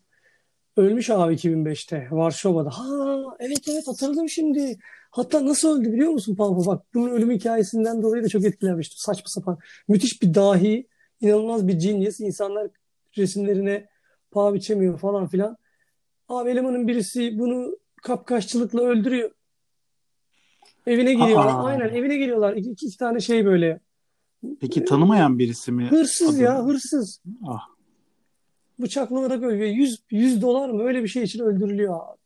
Ölmüş 0.77 1.10
abi 1.10 1.34
2005'te 1.34 2.08
Varşova'da. 2.12 2.69
Ha 2.69 3.23
evet 3.39 3.67
evet 3.67 3.88
hatırladım 3.88 4.30
şimdi. 4.30 4.77
Hatta 5.12 5.45
nasıl 5.45 5.80
öldü 5.80 5.93
biliyor 5.93 6.12
musun 6.12 6.36
Pampa? 6.36 6.65
Bak 6.65 6.86
bunun 6.93 7.10
ölüm 7.10 7.32
hikayesinden 7.32 8.01
dolayı 8.03 8.23
da 8.23 8.30
çok 8.30 8.45
etkilenmiştim. 8.45 8.97
Saçma 8.97 9.25
sapan. 9.27 9.58
Müthiş 9.88 10.21
bir 10.21 10.34
dahi, 10.34 10.88
inanılmaz 11.21 11.67
bir 11.67 11.73
genius. 11.73 12.19
İnsanlar 12.19 12.67
resimlerine 13.17 13.88
paha 14.32 14.53
biçemiyor 14.53 14.99
falan 14.99 15.27
filan. 15.27 15.58
Abi 16.30 16.49
elemanın 16.49 16.88
birisi 16.88 17.39
bunu 17.39 17.77
kapkaççılıkla 18.03 18.82
öldürüyor. 18.82 19.32
Evine 20.88 21.13
geliyorlar. 21.13 21.47
Aa. 21.47 21.63
Aynen 21.63 21.89
evine 21.89 22.17
geliyorlar. 22.17 22.56
İki, 22.56 22.71
iki, 22.71 22.86
iki 22.86 22.97
tane 22.97 23.19
şey 23.19 23.45
böyle. 23.45 23.80
Peki 24.60 24.86
tanımayan 24.86 25.39
birisi 25.39 25.71
mi? 25.71 25.88
Hırsız 25.89 26.36
Adı- 26.36 26.43
ya 26.43 26.65
hırsız. 26.65 27.21
Ah. 27.47 27.67
Bıçaklanarak 28.80 29.43
ölüyor. 29.43 29.67
100, 29.69 30.04
100 30.12 30.41
dolar 30.41 30.69
mı 30.69 30.84
öyle 30.84 31.04
bir 31.04 31.08
şey 31.08 31.23
için 31.23 31.39
öldürülüyor 31.39 31.93
abi. 31.95 32.17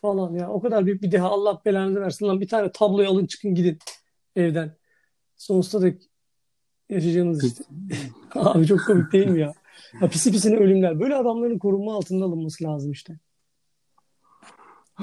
Falan 0.00 0.34
ya. 0.34 0.50
O 0.50 0.60
kadar 0.60 0.86
büyük 0.86 1.02
bir 1.02 1.12
deha. 1.12 1.28
Allah 1.28 1.62
belanızı 1.64 2.00
versin 2.00 2.26
lan. 2.26 2.40
Bir 2.40 2.48
tane 2.48 2.72
tabloyu 2.72 3.08
alın 3.08 3.26
çıkın 3.26 3.54
gidin 3.54 3.78
evden. 4.36 4.76
Sonsuza 5.36 5.82
dek 5.82 6.02
yaşayacağınız 6.90 7.44
işte. 7.44 7.64
Abi 8.34 8.66
çok 8.66 8.84
komik 8.86 9.12
değil 9.12 9.26
mi 9.26 9.40
ya? 9.40 9.52
ya 10.00 10.08
pisi 10.08 10.32
pisine 10.32 10.56
ölümler. 10.56 11.00
Böyle 11.00 11.14
adamların 11.14 11.58
korunma 11.58 11.94
altında 11.94 12.24
alınması 12.24 12.64
lazım 12.64 12.92
işte. 12.92 13.18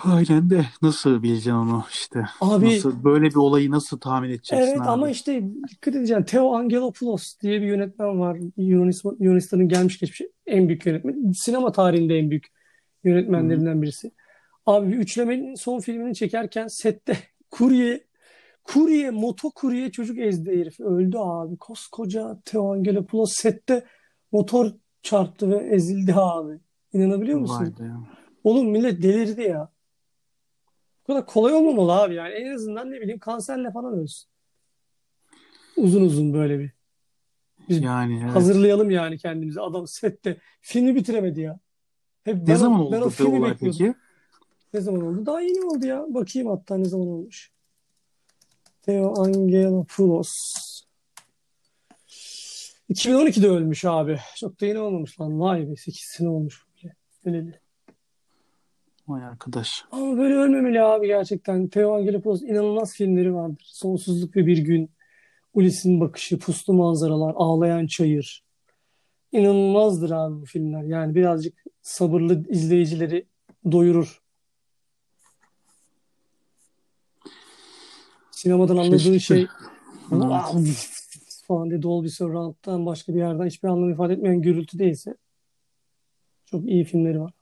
Aynen 0.04 0.50
de 0.50 0.66
nasıl 0.82 1.24
bileceksin 1.24 1.52
onu 1.52 1.84
işte. 1.92 2.26
Abi 2.42 2.66
Nasıl 2.66 3.04
böyle 3.04 3.26
bir 3.26 3.36
olayı 3.36 3.72
nasıl 3.72 4.00
tahmin 4.00 4.30
edeceksin 4.30 4.56
evet 4.56 4.82
abi? 4.82 4.90
ama 4.90 5.10
işte 5.10 5.44
dikkat 5.70 5.96
edeceksin. 5.96 6.24
Theo 6.24 6.54
Angelopoulos 6.54 7.40
diye 7.42 7.62
bir 7.62 7.66
yönetmen 7.68 8.20
var. 8.20 8.38
Yunanistan, 8.58 9.18
Yunanistan'ın 9.20 9.68
gelmiş 9.68 10.00
geçmiş 10.00 10.22
en 10.46 10.68
büyük 10.68 10.86
yönetmen. 10.86 11.32
Sinema 11.32 11.72
tarihinde 11.72 12.18
en 12.18 12.30
büyük 12.30 12.48
yönetmenlerinden 13.04 13.82
birisi. 13.82 14.12
Abi 14.66 14.96
üçlemenin 14.96 15.56
son 15.56 15.80
filmini 15.80 16.16
çekerken 16.16 16.68
sette 16.68 17.18
kurye 17.52 18.04
kurye 18.64 19.12
motokurye 19.12 19.92
çocuk 19.92 20.18
ezdi 20.18 20.60
herif. 20.60 20.80
Öldü 20.80 21.18
abi. 21.18 21.58
Koskoca 21.58 22.40
Theo 22.46 22.74
Angelopoulos 22.74 23.34
sette 23.34 23.86
motor 24.32 24.72
çarptı 25.04 25.50
ve 25.50 25.56
ezildi 25.76 26.14
abi. 26.16 26.60
İnanabiliyor 26.94 27.40
musun? 27.40 27.76
Oğlum 28.44 28.70
millet 28.70 29.04
delirdi 29.04 29.42
ya. 29.42 29.72
Bu 31.12 31.16
kadar 31.16 31.26
kolay 31.26 31.54
olmamalı 31.54 31.92
abi 31.92 32.16
yani. 32.16 32.34
En 32.34 32.54
azından 32.54 32.92
ne 32.92 33.02
bileyim 33.02 33.20
kanserle 33.20 33.72
falan 33.72 33.94
ölsün. 33.94 34.30
Uzun 35.78 36.02
uzun 36.02 36.34
böyle 36.34 36.60
bir. 36.60 36.72
Biz 37.70 37.82
Yani 37.82 38.22
evet. 38.24 38.36
hazırlayalım 38.36 38.90
yani 38.90 39.18
kendimizi. 39.18 39.62
Adam 39.62 39.88
sette 39.88 40.38
filmi 40.62 40.96
bitiremedi 40.96 41.42
ya. 41.42 41.60
Hep 42.24 42.36
Ne 42.36 42.48
ben, 42.48 42.56
zaman 42.56 42.80
o, 42.80 42.84
oldu 42.84 42.92
ben 42.92 43.02
o 43.02 43.10
filmi 43.10 43.34
bekliyordum. 43.34 43.58
peki? 43.60 43.94
Ne 44.74 44.82
zaman 44.82 45.02
oldu? 45.02 45.26
Daha 45.26 45.42
yeni 45.42 45.66
oldu 45.66 45.86
ya. 45.86 46.06
Bakayım 46.10 46.48
hatta 46.50 46.78
ne 46.78 46.86
zaman 46.86 47.08
olmuş. 47.08 47.52
Theo 48.82 49.14
Angelopoulos. 49.18 50.32
2012'de 52.90 53.48
ölmüş 53.48 53.86
abi. 53.86 54.20
Çok 54.36 54.62
da 54.62 54.66
yeni 54.66 54.80
olmamış 54.80 55.20
lan. 55.20 55.40
Vay 55.40 55.70
be 55.70 55.76
8 55.76 56.02
sene 56.02 56.30
olmuş. 56.30 56.66
Öleli. 57.26 57.61
Vay 59.12 59.24
arkadaş. 59.24 59.86
Ama 59.92 60.18
böyle 60.18 60.36
ölmemeli 60.36 60.82
abi 60.82 61.08
gerçekten. 61.08 61.68
Theo 61.68 61.94
Angelopoulos 61.96 62.42
inanılmaz 62.42 62.94
filmleri 62.94 63.34
vardır. 63.34 63.64
Sonsuzluk 63.66 64.36
ve 64.36 64.46
Bir 64.46 64.58
Gün, 64.58 64.92
Ulysses'in 65.54 66.00
Bakışı, 66.00 66.40
Puslu 66.40 66.74
Manzaralar, 66.74 67.34
Ağlayan 67.36 67.88
Çayır. 67.88 68.44
İnanılmazdır 69.32 70.12
abi 70.12 70.42
bu 70.42 70.46
filmler. 70.46 70.84
Yani 70.84 71.16
birazcık 71.16 71.64
sabırlı 71.82 72.50
izleyicileri 72.50 73.28
doyurur. 73.72 74.22
Sinemadan 78.32 78.78
anladığı 78.78 78.98
Keşke. 78.98 79.20
şey 79.20 79.48
falan 81.48 81.70
diye 81.70 81.82
Dolby 81.82 82.08
Surround'dan 82.08 82.86
başka 82.86 83.14
bir 83.14 83.20
yerden 83.20 83.46
hiçbir 83.46 83.68
anlam 83.68 83.92
ifade 83.92 84.14
etmeyen 84.14 84.42
gürültü 84.42 84.80
değilse 84.80 85.16
çok 86.46 86.66
iyi 86.66 86.84
filmleri 86.84 87.22
var. 87.22 87.41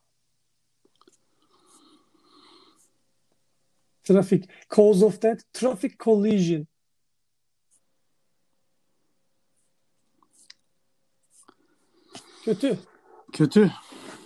Traffic. 4.09 4.43
Cause 4.75 5.05
of 5.05 5.21
Death. 5.21 5.43
Traffic 5.53 5.97
Collision. 5.99 6.67
Kötü. 12.45 12.77
Kötü. 13.33 13.71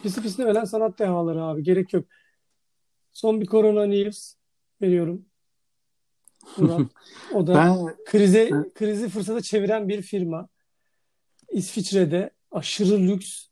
Pisi 0.04 0.22
pisine 0.22 0.46
ölen 0.46 0.66
sanat 0.66 1.00
dehaları 1.00 1.44
abi. 1.44 1.64
Gerek 1.64 1.94
yok. 1.94 2.06
Son 3.14 3.42
bir 3.42 3.46
Corona 3.46 3.86
News 3.86 4.34
veriyorum. 4.82 5.26
Murat. 6.58 6.82
O 7.34 7.48
da 7.48 7.56
Ben 7.56 7.96
krize 8.06 8.50
krizi 8.76 9.10
fırsata 9.10 9.42
çeviren 9.42 9.90
bir 9.90 10.02
firma. 10.02 10.50
İsviçre'de 11.52 12.30
aşırı 12.52 13.00
lüks 13.00 13.48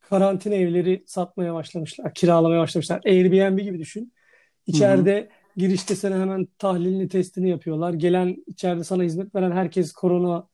karantina 0.00 0.54
evleri 0.54 1.04
satmaya 1.06 1.54
başlamışlar. 1.54 2.14
Kiralamaya 2.14 2.60
başlamışlar. 2.60 3.00
Airbnb 3.06 3.58
gibi 3.58 3.78
düşün. 3.78 4.12
İçeride 4.66 5.30
girişte 5.56 5.94
sana 5.96 6.20
hemen 6.20 6.48
tahlilini, 6.58 7.08
testini 7.08 7.48
yapıyorlar. 7.50 7.92
Gelen 7.92 8.44
içeride 8.46 8.84
sana 8.84 9.02
hizmet 9.02 9.34
veren 9.34 9.50
herkes 9.52 9.92
korona 9.92 10.48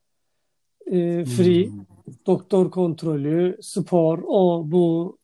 e, 0.85 1.25
free. 1.25 1.65
Hmm. 1.65 1.85
Doktor 2.25 2.71
kontrolü, 2.71 3.57
spor, 3.61 4.19
o 4.27 4.63
bu 4.65 5.17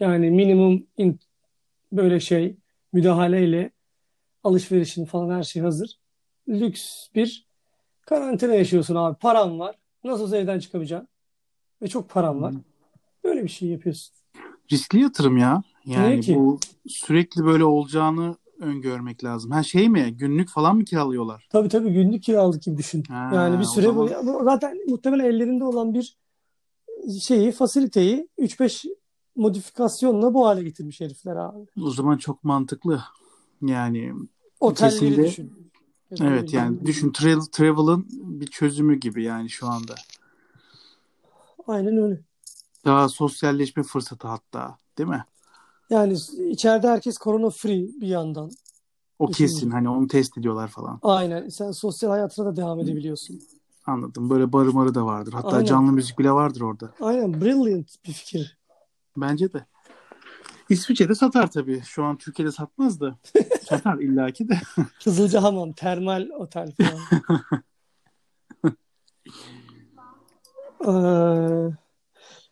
yani 0.00 0.30
minimum 0.30 0.86
in- 0.98 1.20
böyle 1.92 2.20
şey 2.20 2.56
müdahaleyle 2.92 3.70
alışverişin 4.44 5.04
falan 5.04 5.36
her 5.36 5.42
şey 5.42 5.62
hazır. 5.62 5.98
Lüks 6.48 7.06
bir 7.14 7.46
karantina 8.00 8.54
yaşıyorsun 8.54 8.94
abi. 8.94 9.18
Paran 9.18 9.58
var. 9.58 9.76
Nasıl 10.04 10.24
olsa 10.24 10.36
evden 10.36 10.58
çıkamayacaksın. 10.58 11.08
Ve 11.82 11.88
çok 11.88 12.10
paran 12.10 12.42
var. 12.42 12.54
Böyle 13.24 13.42
bir 13.42 13.48
şey 13.48 13.68
yapıyorsun. 13.68 14.14
riskli 14.72 15.00
yatırım 15.02 15.36
ya. 15.36 15.62
Yani 15.84 16.22
bu 16.28 16.58
sürekli 16.88 17.44
böyle 17.44 17.64
olacağını 17.64 18.36
öngörmek 18.60 19.24
lazım. 19.24 19.50
Ha 19.50 19.62
şey 19.62 19.88
mi? 19.88 20.14
Günlük 20.16 20.48
falan 20.48 20.76
mı 20.76 20.84
kiralıyorlar? 20.84 21.46
Tabii 21.50 21.68
tabii 21.68 21.92
günlük 21.92 22.22
kiralık 22.22 22.62
gibi 22.62 22.76
düşün. 22.76 23.02
Ha, 23.08 23.30
Yani 23.34 23.58
bir 23.60 23.64
süre 23.64 23.86
zaman- 23.86 23.96
boyu 23.98 24.14
bu 24.26 24.44
zaten 24.44 24.78
muhtemelen 24.88 25.24
ellerinde 25.24 25.64
olan 25.64 25.94
bir 25.94 26.16
şeyi, 27.20 27.52
fasiliteyi 27.52 28.28
3-5 28.38 28.84
modifikasyonla 29.36 30.34
bu 30.34 30.46
hale 30.46 30.62
getirmiş 30.62 31.00
herifler 31.00 31.36
abi. 31.36 31.66
O 31.82 31.90
zaman 31.90 32.16
çok 32.16 32.44
mantıklı. 32.44 33.02
Yani 33.62 34.12
Otelleri 34.60 34.92
Kesinlikle. 34.92 35.22
düşün. 35.24 35.52
Evet 36.20 36.52
yani 36.52 36.86
düşün 36.86 37.12
travel, 37.12 37.40
travel'ın 37.40 38.06
bir 38.10 38.46
çözümü 38.46 38.96
gibi 38.96 39.24
yani 39.24 39.50
şu 39.50 39.66
anda. 39.66 39.94
Aynen 41.66 41.96
öyle. 41.96 42.20
Daha 42.84 43.08
sosyalleşme 43.08 43.82
fırsatı 43.82 44.28
hatta 44.28 44.78
değil 44.98 45.08
mi? 45.08 45.24
Yani 45.90 46.16
içeride 46.50 46.88
herkes 46.88 47.18
korona 47.18 47.50
free 47.50 47.88
bir 48.00 48.06
yandan. 48.06 48.50
O 49.18 49.26
Kesinlikle. 49.26 49.54
kesin 49.54 49.70
hani 49.70 49.88
onu 49.88 50.06
test 50.06 50.38
ediyorlar 50.38 50.68
falan. 50.68 50.98
Aynen. 51.02 51.48
Sen 51.48 51.70
sosyal 51.70 52.10
hayatına 52.10 52.46
da 52.46 52.56
devam 52.56 52.80
edebiliyorsun. 52.80 53.40
Anladım. 53.86 54.30
Böyle 54.30 54.52
barı 54.52 54.72
marı 54.72 54.94
da 54.94 55.06
vardır. 55.06 55.32
Hatta 55.32 55.56
Aynen. 55.56 55.64
canlı 55.64 55.92
müzik 55.92 56.18
bile 56.18 56.32
vardır 56.32 56.60
orada. 56.60 56.90
Aynen. 57.00 57.40
Brilliant 57.40 58.04
bir 58.06 58.12
fikir. 58.12 58.58
Bence 59.16 59.52
de. 59.52 59.66
İsviçre'de 60.68 61.14
satar 61.14 61.50
tabii. 61.50 61.82
Şu 61.84 62.04
an 62.04 62.16
Türkiye'de 62.16 62.52
satmaz 62.52 63.00
da. 63.00 63.18
Satar 63.68 63.98
illaki 63.98 64.48
de. 64.48 64.60
Kızılcahamam, 65.04 65.72
termal 65.72 66.28
otel 66.38 66.72
falan. 66.72 67.00
Ee, 70.86 71.72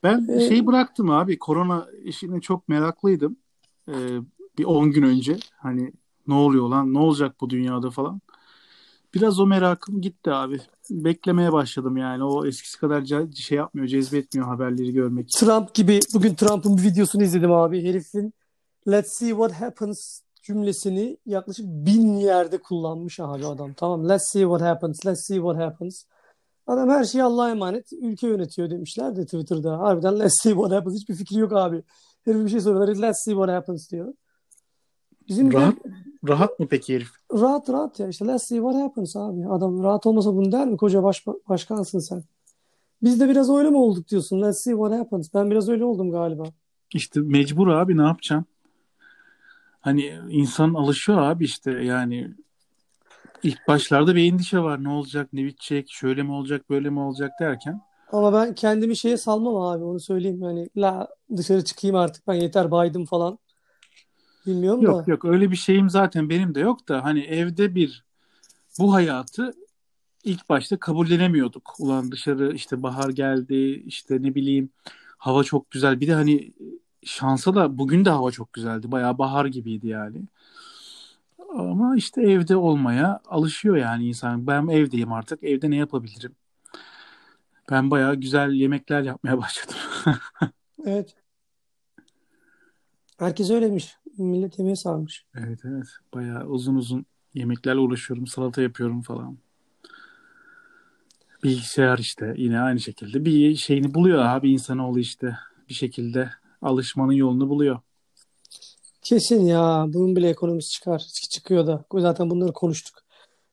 Ben 0.02 0.28
Ee, 0.28 0.48
şeyi 0.48 0.66
bıraktım 0.66 1.10
abi. 1.10 1.38
Korona 1.38 1.86
işine 2.04 2.40
çok 2.40 2.68
meraklıydım. 2.68 3.36
Ee, 3.88 3.92
bir 4.58 4.64
10 4.64 4.90
gün 4.90 5.02
önce. 5.02 5.36
Hani 5.56 5.92
ne 6.26 6.34
oluyor 6.34 6.68
lan? 6.68 6.94
Ne 6.94 6.98
olacak 6.98 7.36
bu 7.40 7.50
dünyada 7.50 7.90
falan. 7.90 8.20
Biraz 9.14 9.40
o 9.40 9.46
merakım 9.46 10.00
gitti 10.00 10.30
abi. 10.30 10.60
Beklemeye 10.90 11.52
başladım 11.52 11.96
yani. 11.96 12.24
O 12.24 12.46
eskisi 12.46 12.78
kadar 12.78 13.04
şey 13.34 13.58
yapmıyor, 13.58 13.88
cezbetmiyor 13.88 14.48
haberleri 14.48 14.92
görmek. 14.92 15.28
Trump 15.28 15.74
gibi 15.74 16.00
bugün 16.14 16.34
Trump'ın 16.34 16.76
bir 16.76 16.82
videosunu 16.82 17.22
izledim 17.22 17.52
abi. 17.52 17.88
Herifin 17.88 18.34
let's 18.88 19.18
see 19.18 19.28
what 19.28 19.52
happens 19.52 20.20
cümlesini 20.42 21.16
yaklaşık 21.26 21.66
bin 21.66 22.16
yerde 22.16 22.58
kullanmış 22.58 23.20
abi 23.20 23.46
adam. 23.46 23.72
Tamam 23.72 24.08
let's 24.08 24.32
see 24.32 24.42
what 24.42 24.60
happens, 24.62 25.06
let's 25.06 25.26
see 25.26 25.36
what 25.36 25.56
happens. 25.56 26.04
Adam 26.66 26.88
her 26.88 27.04
şeyi 27.04 27.24
Allah'a 27.24 27.50
emanet 27.50 27.92
ülke 27.92 28.26
yönetiyor 28.28 28.70
demişler 28.70 29.16
de 29.16 29.24
Twitter'da. 29.24 29.78
Harbiden 29.78 30.20
let's 30.20 30.42
see 30.42 30.52
what 30.52 30.72
happens 30.72 30.94
hiçbir 30.94 31.14
fikri 31.14 31.38
yok 31.38 31.52
abi. 31.52 31.82
Herif 32.24 32.44
bir 32.44 32.48
şey 32.48 32.60
soruyorlar 32.60 32.96
let's 32.96 33.24
see 33.24 33.32
what 33.34 33.48
happens 33.50 33.90
diyor. 33.90 34.14
Bizim 35.28 35.52
de 35.52 35.56
Rahat, 35.56 35.74
rahat 36.28 36.58
mı 36.60 36.66
peki 36.70 36.94
herif? 36.94 37.08
rahat 37.32 37.70
rahat 37.70 38.00
ya 38.00 38.08
işte 38.08 38.26
let's 38.26 38.48
see 38.48 38.58
what 38.58 38.76
happens 38.76 39.16
abi. 39.16 39.48
Adam 39.48 39.82
rahat 39.82 40.06
olmasa 40.06 40.34
bunu 40.34 40.52
der 40.52 40.66
mi? 40.66 40.76
Koca 40.76 41.02
baş, 41.02 41.26
başkansın 41.48 41.98
sen. 41.98 42.22
Biz 43.02 43.20
de 43.20 43.28
biraz 43.28 43.50
öyle 43.50 43.70
mi 43.70 43.76
olduk 43.76 44.08
diyorsun? 44.08 44.42
Let's 44.42 44.64
see 44.64 44.72
what 44.72 44.98
happens. 44.98 45.34
Ben 45.34 45.50
biraz 45.50 45.68
öyle 45.68 45.84
oldum 45.84 46.10
galiba. 46.10 46.44
İşte 46.94 47.20
mecbur 47.20 47.68
abi 47.68 47.96
ne 47.96 48.02
yapacaksın? 48.02 48.46
Hani 49.80 50.18
insan 50.30 50.74
alışıyor 50.74 51.18
abi 51.18 51.44
işte 51.44 51.70
yani 51.70 52.34
ilk 53.42 53.68
başlarda 53.68 54.16
bir 54.16 54.32
endişe 54.32 54.58
var. 54.58 54.84
Ne 54.84 54.88
olacak, 54.88 55.28
ne 55.32 55.44
bitecek, 55.44 55.90
şöyle 55.90 56.22
mi 56.22 56.32
olacak, 56.32 56.70
böyle 56.70 56.90
mi 56.90 57.00
olacak 57.00 57.32
derken. 57.40 57.80
Ama 58.12 58.32
ben 58.32 58.54
kendimi 58.54 58.96
şeye 58.96 59.16
salmam 59.16 59.56
abi 59.56 59.84
onu 59.84 60.00
söyleyeyim. 60.00 60.42
Yani 60.42 60.68
la 60.76 61.08
dışarı 61.36 61.64
çıkayım 61.64 61.96
artık 61.96 62.26
ben 62.28 62.34
yeter 62.34 62.70
baydım 62.70 63.04
falan. 63.04 63.38
Bilmiyorum 64.46 64.82
Yok 64.82 65.06
da. 65.06 65.10
yok 65.10 65.24
öyle 65.24 65.50
bir 65.50 65.56
şeyim 65.56 65.90
zaten 65.90 66.28
benim 66.28 66.54
de 66.54 66.60
yok 66.60 66.88
da 66.88 67.04
hani 67.04 67.20
evde 67.20 67.74
bir 67.74 68.04
bu 68.78 68.94
hayatı 68.94 69.52
ilk 70.24 70.48
başta 70.48 70.78
kabullenemiyorduk. 70.78 71.74
Ulan 71.78 72.12
dışarı 72.12 72.54
işte 72.54 72.82
bahar 72.82 73.10
geldi 73.10 73.82
işte 73.86 74.22
ne 74.22 74.34
bileyim 74.34 74.70
hava 75.18 75.44
çok 75.44 75.70
güzel. 75.70 76.00
Bir 76.00 76.08
de 76.08 76.14
hani 76.14 76.52
şansa 77.04 77.54
da 77.54 77.78
bugün 77.78 78.04
de 78.04 78.10
hava 78.10 78.30
çok 78.30 78.52
güzeldi. 78.52 78.92
Bayağı 78.92 79.18
bahar 79.18 79.46
gibiydi 79.46 79.88
yani. 79.88 80.22
Ama 81.52 81.96
işte 81.96 82.22
evde 82.22 82.56
olmaya 82.56 83.20
alışıyor 83.26 83.76
yani 83.76 84.08
insan. 84.08 84.46
Ben 84.46 84.68
evdeyim 84.68 85.12
artık. 85.12 85.44
Evde 85.44 85.70
ne 85.70 85.76
yapabilirim? 85.76 86.36
Ben 87.70 87.90
bayağı 87.90 88.14
güzel 88.14 88.52
yemekler 88.52 89.02
yapmaya 89.02 89.38
başladım. 89.38 89.76
Evet. 90.84 91.14
Herkes 93.18 93.50
öyleymiş. 93.50 93.96
Millet 94.18 94.58
yemeğe 94.58 94.76
sarmış. 94.76 95.24
Evet 95.34 95.60
evet. 95.64 95.86
Bayağı 96.14 96.44
uzun 96.46 96.74
uzun 96.74 97.06
yemeklerle 97.34 97.78
uğraşıyorum. 97.78 98.26
Salata 98.26 98.62
yapıyorum 98.62 99.02
falan. 99.02 99.38
Bilgisayar 101.44 101.98
işte 101.98 102.34
yine 102.36 102.60
aynı 102.60 102.80
şekilde 102.80 103.24
bir 103.24 103.56
şeyini 103.56 103.94
buluyor 103.94 104.18
abi 104.24 104.50
insanoğlu 104.50 104.98
işte. 104.98 105.36
Bir 105.68 105.74
şekilde 105.74 106.30
alışmanın 106.62 107.12
yolunu 107.12 107.48
buluyor. 107.48 107.80
Kesin 109.02 109.40
ya. 109.46 109.84
Bunun 109.88 110.16
bile 110.16 110.28
ekonomisi 110.28 110.70
çıkar. 110.70 110.98
Çıkıyor 111.30 111.66
da. 111.66 111.84
Zaten 111.94 112.30
bunları 112.30 112.52
konuştuk. 112.52 112.98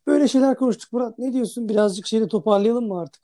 Böyle 0.08 0.28
şeyler 0.28 0.58
konuştuk 0.58 0.94
Murat. 0.94 1.20
Ne 1.20 1.34
diyorsun? 1.34 1.70
Birazcık 1.70 2.08
şeyi 2.08 2.28
toparlayalım 2.28 2.88
mı 2.88 3.00
artık? 3.00 3.24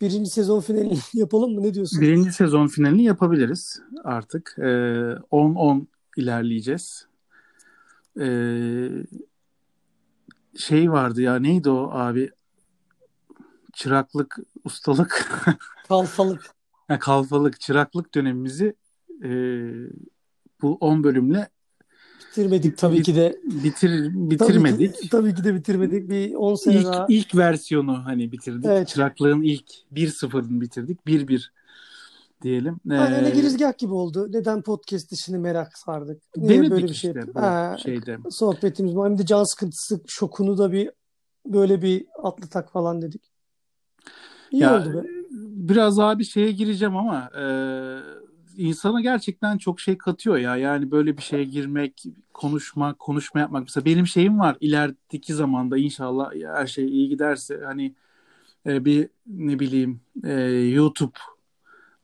Birinci 0.00 0.30
sezon 0.30 0.60
finalini 0.60 0.98
yapalım 1.14 1.54
mı? 1.54 1.62
Ne 1.62 1.74
diyorsun? 1.74 2.00
Birinci 2.00 2.32
sezon 2.32 2.66
finalini 2.66 3.04
yapabiliriz 3.04 3.80
artık. 4.04 4.54
Ee, 4.58 4.62
10-10 4.62 5.86
ilerleyeceğiz. 6.16 7.06
Ee, 8.20 8.88
şey 10.58 10.92
vardı 10.92 11.22
ya 11.22 11.36
neydi 11.36 11.70
o 11.70 11.90
abi? 11.92 12.30
Çıraklık, 13.72 14.38
ustalık, 14.64 15.30
Kalfalık. 15.88 16.54
kalfalık, 17.00 17.60
çıraklık 17.60 18.14
dönemimizi 18.14 18.74
e, 19.24 19.30
bu 20.64 20.74
10 20.80 21.04
bölümle 21.04 21.48
Bitirmedik 22.30 22.78
tabii 22.78 23.02
ki 23.02 23.16
de. 23.16 23.38
bitir 23.44 24.04
Tabii 24.12 24.30
bitirmedik. 24.30 24.94
ki, 25.02 25.08
tabii 25.08 25.34
ki 25.34 25.44
de 25.44 25.54
bitirmedik. 25.54 26.10
Bir 26.10 26.34
10 26.34 26.54
sene 26.54 26.74
İlk 26.76 26.84
daha. 26.84 27.06
ilk 27.08 27.34
versiyonu 27.36 28.04
hani 28.04 28.32
bitirdik. 28.32 28.64
Evet. 28.66 28.88
Çıraklığın 28.88 29.42
ilk 29.42 29.64
1-0'ını 29.92 30.60
bitirdik. 30.60 31.06
1-1 31.06 31.50
diyelim. 32.42 32.80
Aynen 32.90 33.12
öyle 33.14 33.28
Ee, 33.28 33.30
girizgah 33.30 33.78
gibi 33.78 33.92
oldu. 33.94 34.26
Neden 34.32 34.62
podcast 34.62 35.12
işini 35.12 35.38
merak 35.38 35.78
sardık? 35.78 36.22
Niye 36.36 36.48
denedik 36.50 36.70
böyle 36.70 36.84
bir 36.88 36.94
şey 36.94 37.10
işte 37.10 37.34
bu 37.34 37.78
şeyde. 37.78 38.18
sohbetimiz 38.30 38.96
var. 38.96 39.10
Hem 39.10 39.18
de 39.18 39.26
can 39.26 39.44
sıkıntısı 39.44 40.00
şokunu 40.06 40.58
da 40.58 40.72
bir 40.72 40.90
böyle 41.46 41.82
bir 41.82 42.06
atlatak 42.22 42.72
falan 42.72 43.02
dedik. 43.02 43.22
İyi 44.50 44.62
Ya 44.62 44.80
oldu 44.80 44.94
be. 44.94 45.08
biraz 45.68 45.98
daha 45.98 46.18
bir 46.18 46.24
şeye 46.24 46.52
gireceğim 46.52 46.96
ama 46.96 47.30
e, 47.38 47.44
insana 48.56 49.00
gerçekten 49.00 49.58
çok 49.58 49.80
şey 49.80 49.98
katıyor 49.98 50.36
ya. 50.36 50.56
Yani 50.56 50.90
böyle 50.90 51.16
bir 51.16 51.22
şeye 51.22 51.44
girmek, 51.44 52.04
konuşmak, 52.34 52.98
konuşma 52.98 53.40
yapmak. 53.40 53.62
Mesela 53.62 53.84
benim 53.84 54.06
şeyim 54.06 54.38
var 54.38 54.56
ilerideki 54.60 55.34
zamanda 55.34 55.78
inşallah 55.78 56.32
her 56.54 56.66
şey 56.66 56.86
iyi 56.86 57.08
giderse 57.08 57.60
hani 57.64 57.94
e, 58.66 58.84
bir 58.84 59.08
ne 59.26 59.58
bileyim 59.58 60.00
e, 60.24 60.32
YouTube 60.50 61.18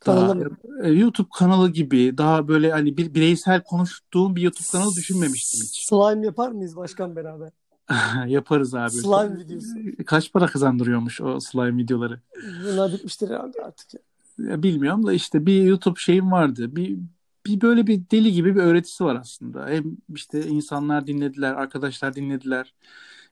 daha 0.06 0.36
e, 0.82 0.88
YouTube 0.88 1.28
kanalı 1.38 1.70
gibi 1.70 2.18
daha 2.18 2.48
böyle 2.48 2.72
hani 2.72 2.96
bir 2.96 3.14
bireysel 3.14 3.62
konuştuğum 3.62 4.36
bir 4.36 4.42
YouTube 4.42 4.68
kanalı 4.72 4.94
düşünmemiştim 4.96 5.60
hiç. 5.60 5.86
Slime 5.88 6.26
yapar 6.26 6.50
mıyız 6.50 6.76
başkan 6.76 7.16
beraber? 7.16 7.50
Yaparız 8.26 8.74
abi. 8.74 8.90
Slime 8.90 9.38
videosu. 9.38 9.74
Kaç 10.06 10.32
para 10.32 10.46
kazandırıyormuş 10.46 11.20
o 11.20 11.40
slime 11.40 11.76
videoları? 11.76 12.20
Bunlar 12.64 12.92
bitmiştir 12.92 13.28
herhalde 13.30 13.62
artık. 13.62 13.94
ya. 13.94 14.00
Ya 14.48 14.62
bilmiyorum 14.62 15.06
da 15.06 15.12
işte 15.12 15.46
bir 15.46 15.62
YouTube 15.62 16.00
şeyim 16.00 16.32
vardı. 16.32 16.76
Bir 16.76 16.98
bir 17.46 17.60
böyle 17.60 17.86
bir 17.86 18.02
deli 18.10 18.32
gibi 18.32 18.54
bir 18.56 18.60
öğretisi 18.60 19.04
var 19.04 19.16
aslında. 19.16 19.68
Hem 19.68 19.96
işte 20.14 20.46
insanlar 20.46 21.06
dinlediler, 21.06 21.52
arkadaşlar 21.54 22.14
dinlediler. 22.14 22.74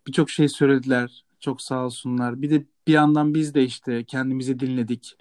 Birçok 0.06 0.30
şey 0.30 0.48
söylediler. 0.48 1.24
Çok 1.40 1.62
sağ 1.62 1.84
olsunlar. 1.86 2.42
Bir 2.42 2.50
de 2.50 2.64
bir 2.86 2.92
yandan 2.92 3.34
biz 3.34 3.54
de 3.54 3.64
işte 3.64 4.04
kendimizi 4.04 4.60
dinledik. 4.60 5.16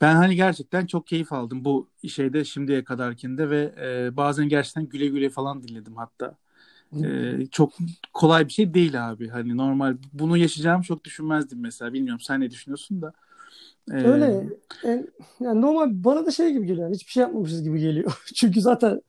Ben 0.00 0.14
hani 0.16 0.36
gerçekten 0.36 0.86
çok 0.86 1.06
keyif 1.06 1.32
aldım 1.32 1.64
bu 1.64 1.90
şeyde 2.08 2.44
şimdiye 2.44 2.84
kadarkinde 2.84 3.50
ve 3.50 3.74
e, 4.06 4.16
bazen 4.16 4.48
gerçekten 4.48 4.86
güle 4.88 5.06
güle 5.08 5.30
falan 5.30 5.62
dinledim 5.62 5.96
hatta. 5.96 6.36
E, 7.04 7.46
çok 7.52 7.72
kolay 8.14 8.48
bir 8.48 8.52
şey 8.52 8.74
değil 8.74 9.10
abi. 9.10 9.28
Hani 9.28 9.56
normal 9.56 9.96
bunu 10.12 10.36
yaşayacağımı 10.36 10.84
çok 10.84 11.04
düşünmezdim 11.04 11.60
mesela. 11.60 11.92
Bilmiyorum 11.92 12.20
sen 12.20 12.40
ne 12.40 12.50
düşünüyorsun 12.50 13.02
da. 13.02 13.12
Öyle. 13.88 14.48
En, 14.84 15.08
yani 15.40 15.60
normal 15.60 16.04
bana 16.04 16.26
da 16.26 16.30
şey 16.30 16.52
gibi 16.52 16.66
geliyor. 16.66 16.86
Yani 16.86 16.94
hiçbir 16.94 17.12
şey 17.12 17.20
yapmamışız 17.20 17.62
gibi 17.62 17.80
geliyor. 17.80 18.22
Çünkü 18.34 18.60
zaten 18.60 19.00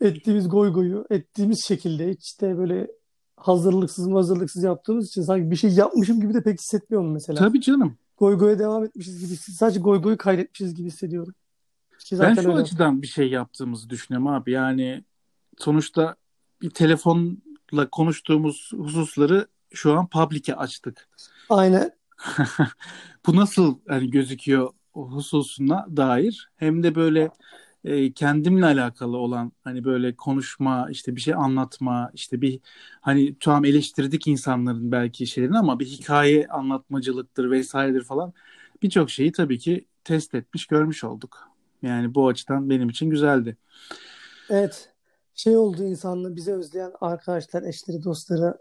ettiğimiz 0.00 0.48
goy 0.48 0.72
goyu 0.72 1.06
ettiğimiz 1.10 1.64
şekilde 1.64 2.16
de 2.40 2.58
böyle 2.58 2.90
hazırlıksız 3.36 4.12
hazırlıksız 4.12 4.62
yaptığımız 4.62 5.08
için 5.08 5.22
sanki 5.22 5.50
bir 5.50 5.56
şey 5.56 5.70
yapmışım 5.70 6.20
gibi 6.20 6.34
de 6.34 6.42
pek 6.42 6.58
hissetmiyorum 6.58 7.12
mesela. 7.12 7.38
Tabii 7.38 7.60
canım. 7.60 7.98
Goy 8.18 8.38
goya 8.38 8.58
devam 8.58 8.84
etmişiz 8.84 9.20
gibi 9.20 9.36
sadece 9.36 9.80
goy 9.80 10.02
goyu 10.02 10.16
kaydetmişiz 10.16 10.74
gibi 10.74 10.86
hissediyorum. 10.86 11.34
Ki 11.98 12.12
Ben 12.12 12.16
zaten 12.16 12.42
şu 12.42 12.48
öyle. 12.48 12.60
açıdan 12.60 13.02
bir 13.02 13.06
şey 13.06 13.30
yaptığımızı 13.30 13.90
düşünüyorum 13.90 14.26
abi. 14.26 14.52
Yani 14.52 15.04
sonuçta 15.58 16.16
bir 16.62 16.70
telefonla 16.70 17.90
konuştuğumuz 17.92 18.70
hususları 18.76 19.46
şu 19.74 19.92
an 19.92 20.06
public'e 20.06 20.54
açtık. 20.54 21.08
Aynen. 21.48 21.90
Bu 23.26 23.36
nasıl 23.36 23.78
hani 23.88 24.10
gözüküyor 24.10 24.70
hususuna 24.92 25.86
dair 25.96 26.50
hem 26.56 26.82
de 26.82 26.94
böyle 26.94 27.30
e, 27.84 28.12
kendimle 28.12 28.66
alakalı 28.66 29.16
olan 29.16 29.52
hani 29.64 29.84
böyle 29.84 30.16
konuşma 30.16 30.88
işte 30.90 31.16
bir 31.16 31.20
şey 31.20 31.34
anlatma 31.34 32.10
işte 32.14 32.40
bir 32.40 32.60
hani 33.00 33.38
tamam 33.40 33.64
eleştirdik 33.64 34.26
insanların 34.26 34.92
belki 34.92 35.26
şeylerini 35.26 35.58
ama 35.58 35.78
bir 35.78 35.86
hikaye 35.86 36.46
anlatmacılıktır 36.46 37.50
vesairedir 37.50 38.04
falan 38.04 38.32
birçok 38.82 39.10
şeyi 39.10 39.32
tabii 39.32 39.58
ki 39.58 39.86
test 40.04 40.34
etmiş 40.34 40.66
görmüş 40.66 41.04
olduk. 41.04 41.50
Yani 41.82 42.14
bu 42.14 42.28
açıdan 42.28 42.70
benim 42.70 42.88
için 42.88 43.10
güzeldi. 43.10 43.56
Evet. 44.50 44.95
Şey 45.36 45.56
oldu 45.56 45.84
insanla 45.84 46.36
bize 46.36 46.52
özleyen 46.52 46.92
arkadaşlar, 47.00 47.62
eşleri, 47.62 48.04
dostlara 48.04 48.58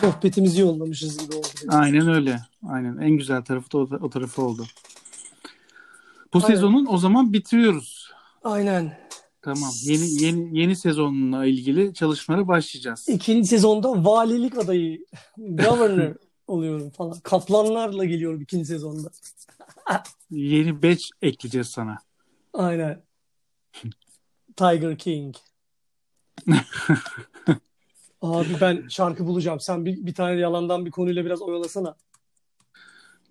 sohbetimizi 0.00 0.60
yollamışız 0.60 1.18
gibi 1.18 1.36
oldu. 1.36 1.46
Aynen 1.68 2.08
öyle. 2.08 2.40
Aynen. 2.68 2.98
En 2.98 3.10
güzel 3.10 3.42
tarafı 3.42 3.72
da 3.72 3.78
o, 3.78 3.88
o 4.00 4.10
tarafı 4.10 4.42
oldu. 4.42 4.66
Bu 6.34 6.38
Aynen. 6.38 6.46
sezonun 6.46 6.86
o 6.86 6.98
zaman 6.98 7.32
bitiriyoruz. 7.32 8.10
Aynen. 8.44 8.98
Tamam. 9.42 9.70
Yeni 9.82 10.22
yeni 10.24 10.58
yeni 10.60 10.76
sezonla 10.76 11.46
ilgili 11.46 11.94
çalışmalara 11.94 12.48
başlayacağız. 12.48 13.08
İkinci 13.08 13.48
sezonda 13.48 14.04
valilik 14.04 14.58
adayı, 14.58 15.06
governor 15.38 16.14
oluyorum 16.46 16.90
falan. 16.90 17.20
Kaplanlarla 17.20 18.04
geliyorum 18.04 18.40
ikinci 18.40 18.64
sezonda. 18.64 19.10
Yeni 20.30 20.82
batch 20.82 21.04
ekleyeceğiz 21.22 21.68
sana. 21.68 21.98
Aynen. 22.52 23.02
Tiger 24.56 24.98
King. 24.98 25.36
Abi 28.22 28.48
ben 28.60 28.88
şarkı 28.88 29.26
bulacağım. 29.26 29.60
Sen 29.60 29.84
bir, 29.84 30.06
bir 30.06 30.14
tane 30.14 30.40
yalandan 30.40 30.86
bir 30.86 30.90
konuyla 30.90 31.24
biraz 31.24 31.42
oyalasana. 31.42 31.96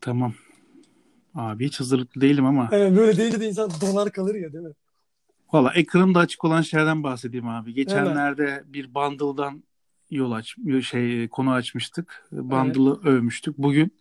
Tamam. 0.02 0.34
Abi 1.36 1.66
hiç 1.66 1.80
hazırlıklı 1.80 2.22
değilim 2.22 2.46
ama. 2.46 2.70
Evet 2.72 2.98
böyle 2.98 3.18
deyince 3.18 3.40
de 3.40 3.48
insan 3.48 3.72
donar 3.82 4.12
kalır 4.12 4.36
ya 4.36 4.54
değil 4.54 4.64
mi? 4.64 4.74
Valla 5.54 5.74
ekranımda 5.74 6.20
açık 6.20 6.44
olan 6.44 6.62
şeylerden 6.62 7.04
bahsedeyim 7.04 7.48
abi. 7.48 7.74
Geçenlerde 7.74 8.64
bir 8.66 8.94
bundle'dan 8.96 9.64
yol 10.10 10.32
aç 10.32 10.56
şey 10.84 11.28
konu 11.28 11.52
açmıştık. 11.52 12.28
Bundle'ı 12.32 13.00
övmüştük. 13.04 13.58
Bugün 13.58 13.98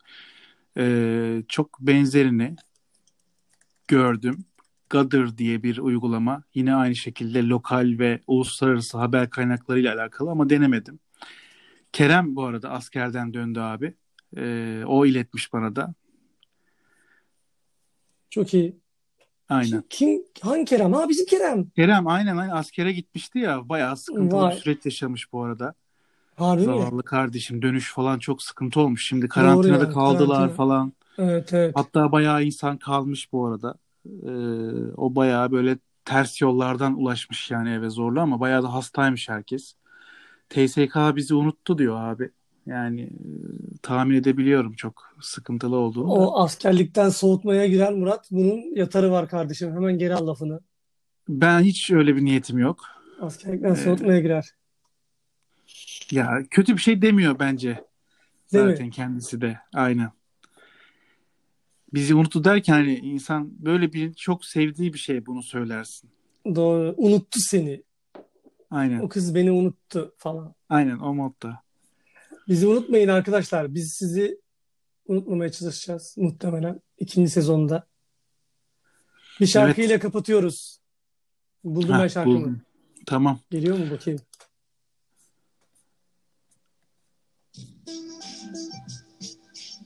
e, 0.77 1.43
çok 1.49 1.81
benzerini 1.81 2.57
gördüm. 3.89 4.45
Gather 4.91 5.39
diye 5.39 5.63
bir 5.63 5.79
uygulama. 5.79 6.43
Yine 6.55 6.75
aynı 6.75 6.97
şekilde 6.97 7.49
lokal 7.49 7.99
ve 7.99 8.21
uluslararası 8.27 8.99
haber 8.99 9.31
kaynaklarıyla 9.31 9.95
alakalı 9.95 10.31
ama 10.31 10.51
denemedim. 10.51 10.99
Kerem 11.93 12.37
bu 12.37 12.45
arada 12.45 12.71
askerden 12.71 13.35
döndü 13.35 13.61
abi. 13.61 13.95
E, 14.37 14.83
o 14.87 15.07
iletmiş 15.07 15.53
bana 15.53 15.77
da. 15.77 15.95
Çok 18.31 18.55
iyi. 18.55 18.77
Aynen. 19.49 19.85
Kim? 19.91 20.23
Hangi 20.41 20.65
Kerem? 20.65 20.93
Ha 20.93 21.09
bizim 21.09 21.27
Kerem. 21.27 21.71
Kerem 21.71 22.07
aynen 22.07 22.37
aynen 22.37 22.55
askere 22.55 22.93
gitmişti 22.93 23.39
ya. 23.39 23.69
Bayağı 23.69 23.97
sıkıntılı 23.97 24.41
Vay. 24.41 24.55
bir 24.55 24.61
süreç 24.61 24.85
yaşamış 24.85 25.33
bu 25.33 25.43
arada. 25.43 25.75
Harbi 26.37 26.61
mi? 26.61 26.65
Zavallı 26.65 27.03
kardeşim 27.03 27.63
dönüş 27.63 27.93
falan 27.93 28.19
çok 28.19 28.43
sıkıntı 28.43 28.81
olmuş. 28.81 29.07
Şimdi 29.07 29.29
karantinada 29.29 29.85
ya, 29.85 29.91
kaldılar 29.91 30.37
karantina. 30.37 30.57
falan. 30.57 30.93
Evet 31.19 31.55
evet. 31.55 31.77
Hatta 31.77 32.13
bayağı 32.13 32.45
insan 32.45 32.77
kalmış 32.77 33.33
bu 33.33 33.47
arada. 33.47 33.75
Ee, 34.07 34.31
o 34.97 35.15
bayağı 35.15 35.53
böyle 35.53 35.79
ters 36.05 36.41
yollardan 36.41 36.99
ulaşmış 36.99 37.51
yani 37.51 37.71
eve 37.71 37.91
zorla 37.91 38.23
ama 38.23 38.41
bayağı 38.41 38.63
da 38.63 38.73
hastaymış 38.75 39.29
herkes. 39.29 39.75
TSK 40.49 41.17
bizi 41.17 41.35
unuttu 41.35 41.79
diyor 41.79 41.97
abi. 42.05 42.31
Yani 42.67 43.03
e, 43.03 43.11
tahmin 43.83 44.15
edebiliyorum 44.15 44.73
çok 44.73 45.15
sıkıntılı 45.21 45.77
olduğunu. 45.77 46.09
da. 46.09 46.13
O 46.15 46.43
askerlikten 46.43 47.09
soğutmaya 47.09 47.67
girer 47.67 47.93
Murat. 47.93 48.29
Bunun 48.31 48.77
yatarı 48.77 49.11
var 49.11 49.29
kardeşim. 49.29 49.73
Hemen 49.75 49.99
geri 49.99 50.15
al 50.15 50.27
lafını. 50.27 50.61
Ben 51.29 51.61
hiç 51.61 51.91
öyle 51.91 52.17
bir 52.17 52.25
niyetim 52.25 52.59
yok. 52.59 52.85
Askerlikten 53.23 53.75
soğutmaya 53.75 54.21
girer. 54.21 54.51
Ya 56.11 56.43
kötü 56.51 56.73
bir 56.77 56.81
şey 56.81 57.03
demiyor 57.03 57.39
bence. 57.39 57.85
Değil 58.53 58.65
mi? 58.65 58.71
Zaten 58.71 58.91
kendisi 58.91 59.41
de. 59.41 59.59
Aynen. 59.75 60.11
Bizi 61.95 62.15
unuttu 62.15 62.45
derken 62.45 62.73
hani 62.73 62.95
insan 62.99 63.65
böyle 63.65 63.93
bir 63.93 64.15
çok 64.15 64.45
sevdiği 64.45 64.93
bir 64.93 64.99
şey 64.99 65.27
bunu 65.27 65.43
söylersin. 65.43 66.11
Doğru. 66.55 66.95
Unuttu 66.97 67.39
seni. 67.41 67.83
Aynen. 68.71 69.01
O 69.01 69.09
kız 69.09 69.35
beni 69.35 69.51
unuttu 69.51 70.15
falan. 70.19 70.55
Aynen 70.69 70.99
o 70.99 71.15
modda. 71.15 71.63
Bizi 72.49 72.67
unutmayın 72.67 73.09
arkadaşlar. 73.09 73.75
Biz 73.75 73.93
sizi 73.99 74.41
unutmamaya 75.07 75.53
çalışacağız 75.53 76.15
muhtemelen 76.19 76.81
ikinci 76.99 77.31
sezonda. 77.31 77.87
Bir 79.41 79.47
şarkıyla 79.47 79.99
kapatıyoruz. 79.99 80.81
Buldum 81.65 81.91
Ha, 81.91 82.03
ben 82.03 82.09
şarkımı. 82.09 82.37
buldum. 82.39 82.63
Tamam. 83.07 83.41
Geliyor 83.51 83.79
mu 83.79 83.91
bakayım? 83.91 84.21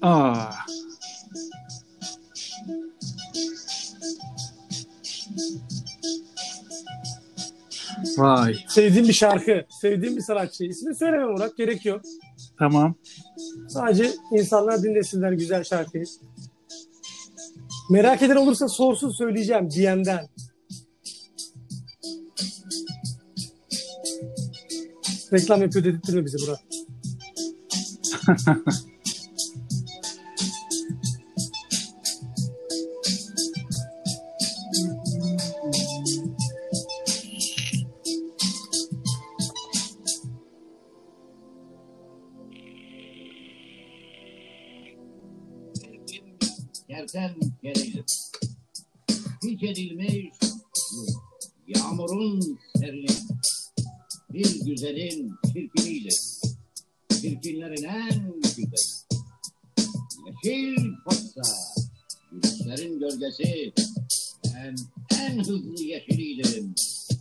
Aa. 0.02 0.50
Vay. 8.16 8.54
Sevdiğim 8.68 9.08
bir 9.08 9.12
şarkı, 9.12 9.64
sevdiğim 9.80 10.16
bir 10.16 10.20
sanatçı. 10.20 10.64
İsmini 10.64 10.94
söyleme 10.94 11.24
Murat, 11.24 11.56
gerek 11.56 11.86
yok. 11.86 12.00
Tamam. 12.58 12.94
Sadece 13.68 14.12
insanlar 14.32 14.82
dinlesinler 14.82 15.32
güzel 15.32 15.64
şarkıyı. 15.64 16.04
Merak 17.90 18.22
eden 18.22 18.36
olursa 18.36 18.68
sorsun 18.68 19.10
söyleyeceğim 19.10 19.70
DM'den. 19.70 20.28
Reklam 25.32 25.62
yapıyor 25.62 25.84
dedirtme 25.84 26.24
bizi 26.24 26.36
Murat. 26.46 26.60
Yerden 47.04 47.34
gerilir. 47.62 48.04
Hiç 49.42 49.62
edilmiş 49.62 50.26
yağmurun 51.66 52.58
serini 52.76 53.06
bir 54.32 54.60
güzelin 54.64 55.32
çirkiniyle 55.52 56.08
çirkinlerin 57.20 57.84
en 57.84 58.32
güzeli. 58.40 58.74
Yeşil 60.44 60.92
potsa 61.04 61.42
güneşlerin 62.32 62.98
gölgesi 62.98 63.72
ben 64.54 64.76
en 65.20 65.38
hızlı 65.38 65.82
yeşiliydim. 65.82 66.74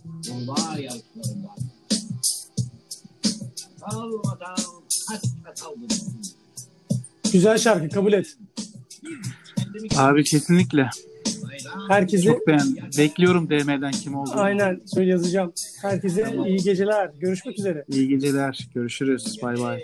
Kurbağa 0.04 0.78
yarışlarından. 0.78 1.56
Kalmadan 3.80 4.56
kaç 5.08 5.60
kaldım. 5.60 5.88
Güzel 7.32 7.58
şarkı 7.58 7.88
kabul 7.88 8.12
et. 8.12 8.36
Abi 9.96 10.24
kesinlikle. 10.24 10.90
Herkese 11.88 12.24
Çok 12.24 12.46
beğendim. 12.46 12.76
Bekliyorum 12.98 13.48
DM'den 13.50 13.90
kim 13.90 14.14
olduğunu. 14.14 14.40
aynen 14.40 14.80
söyle 14.86 15.10
yazacağım. 15.10 15.52
Herkese 15.82 16.22
Tamam. 16.22 16.46
iyi 16.46 16.58
geceler. 16.62 17.10
Görüşmek 17.20 17.58
üzere. 17.58 17.84
İyi 17.88 18.08
geceler. 18.08 18.68
Görüşürüz. 18.74 19.38
Bay 19.42 19.58
bay. 19.60 19.82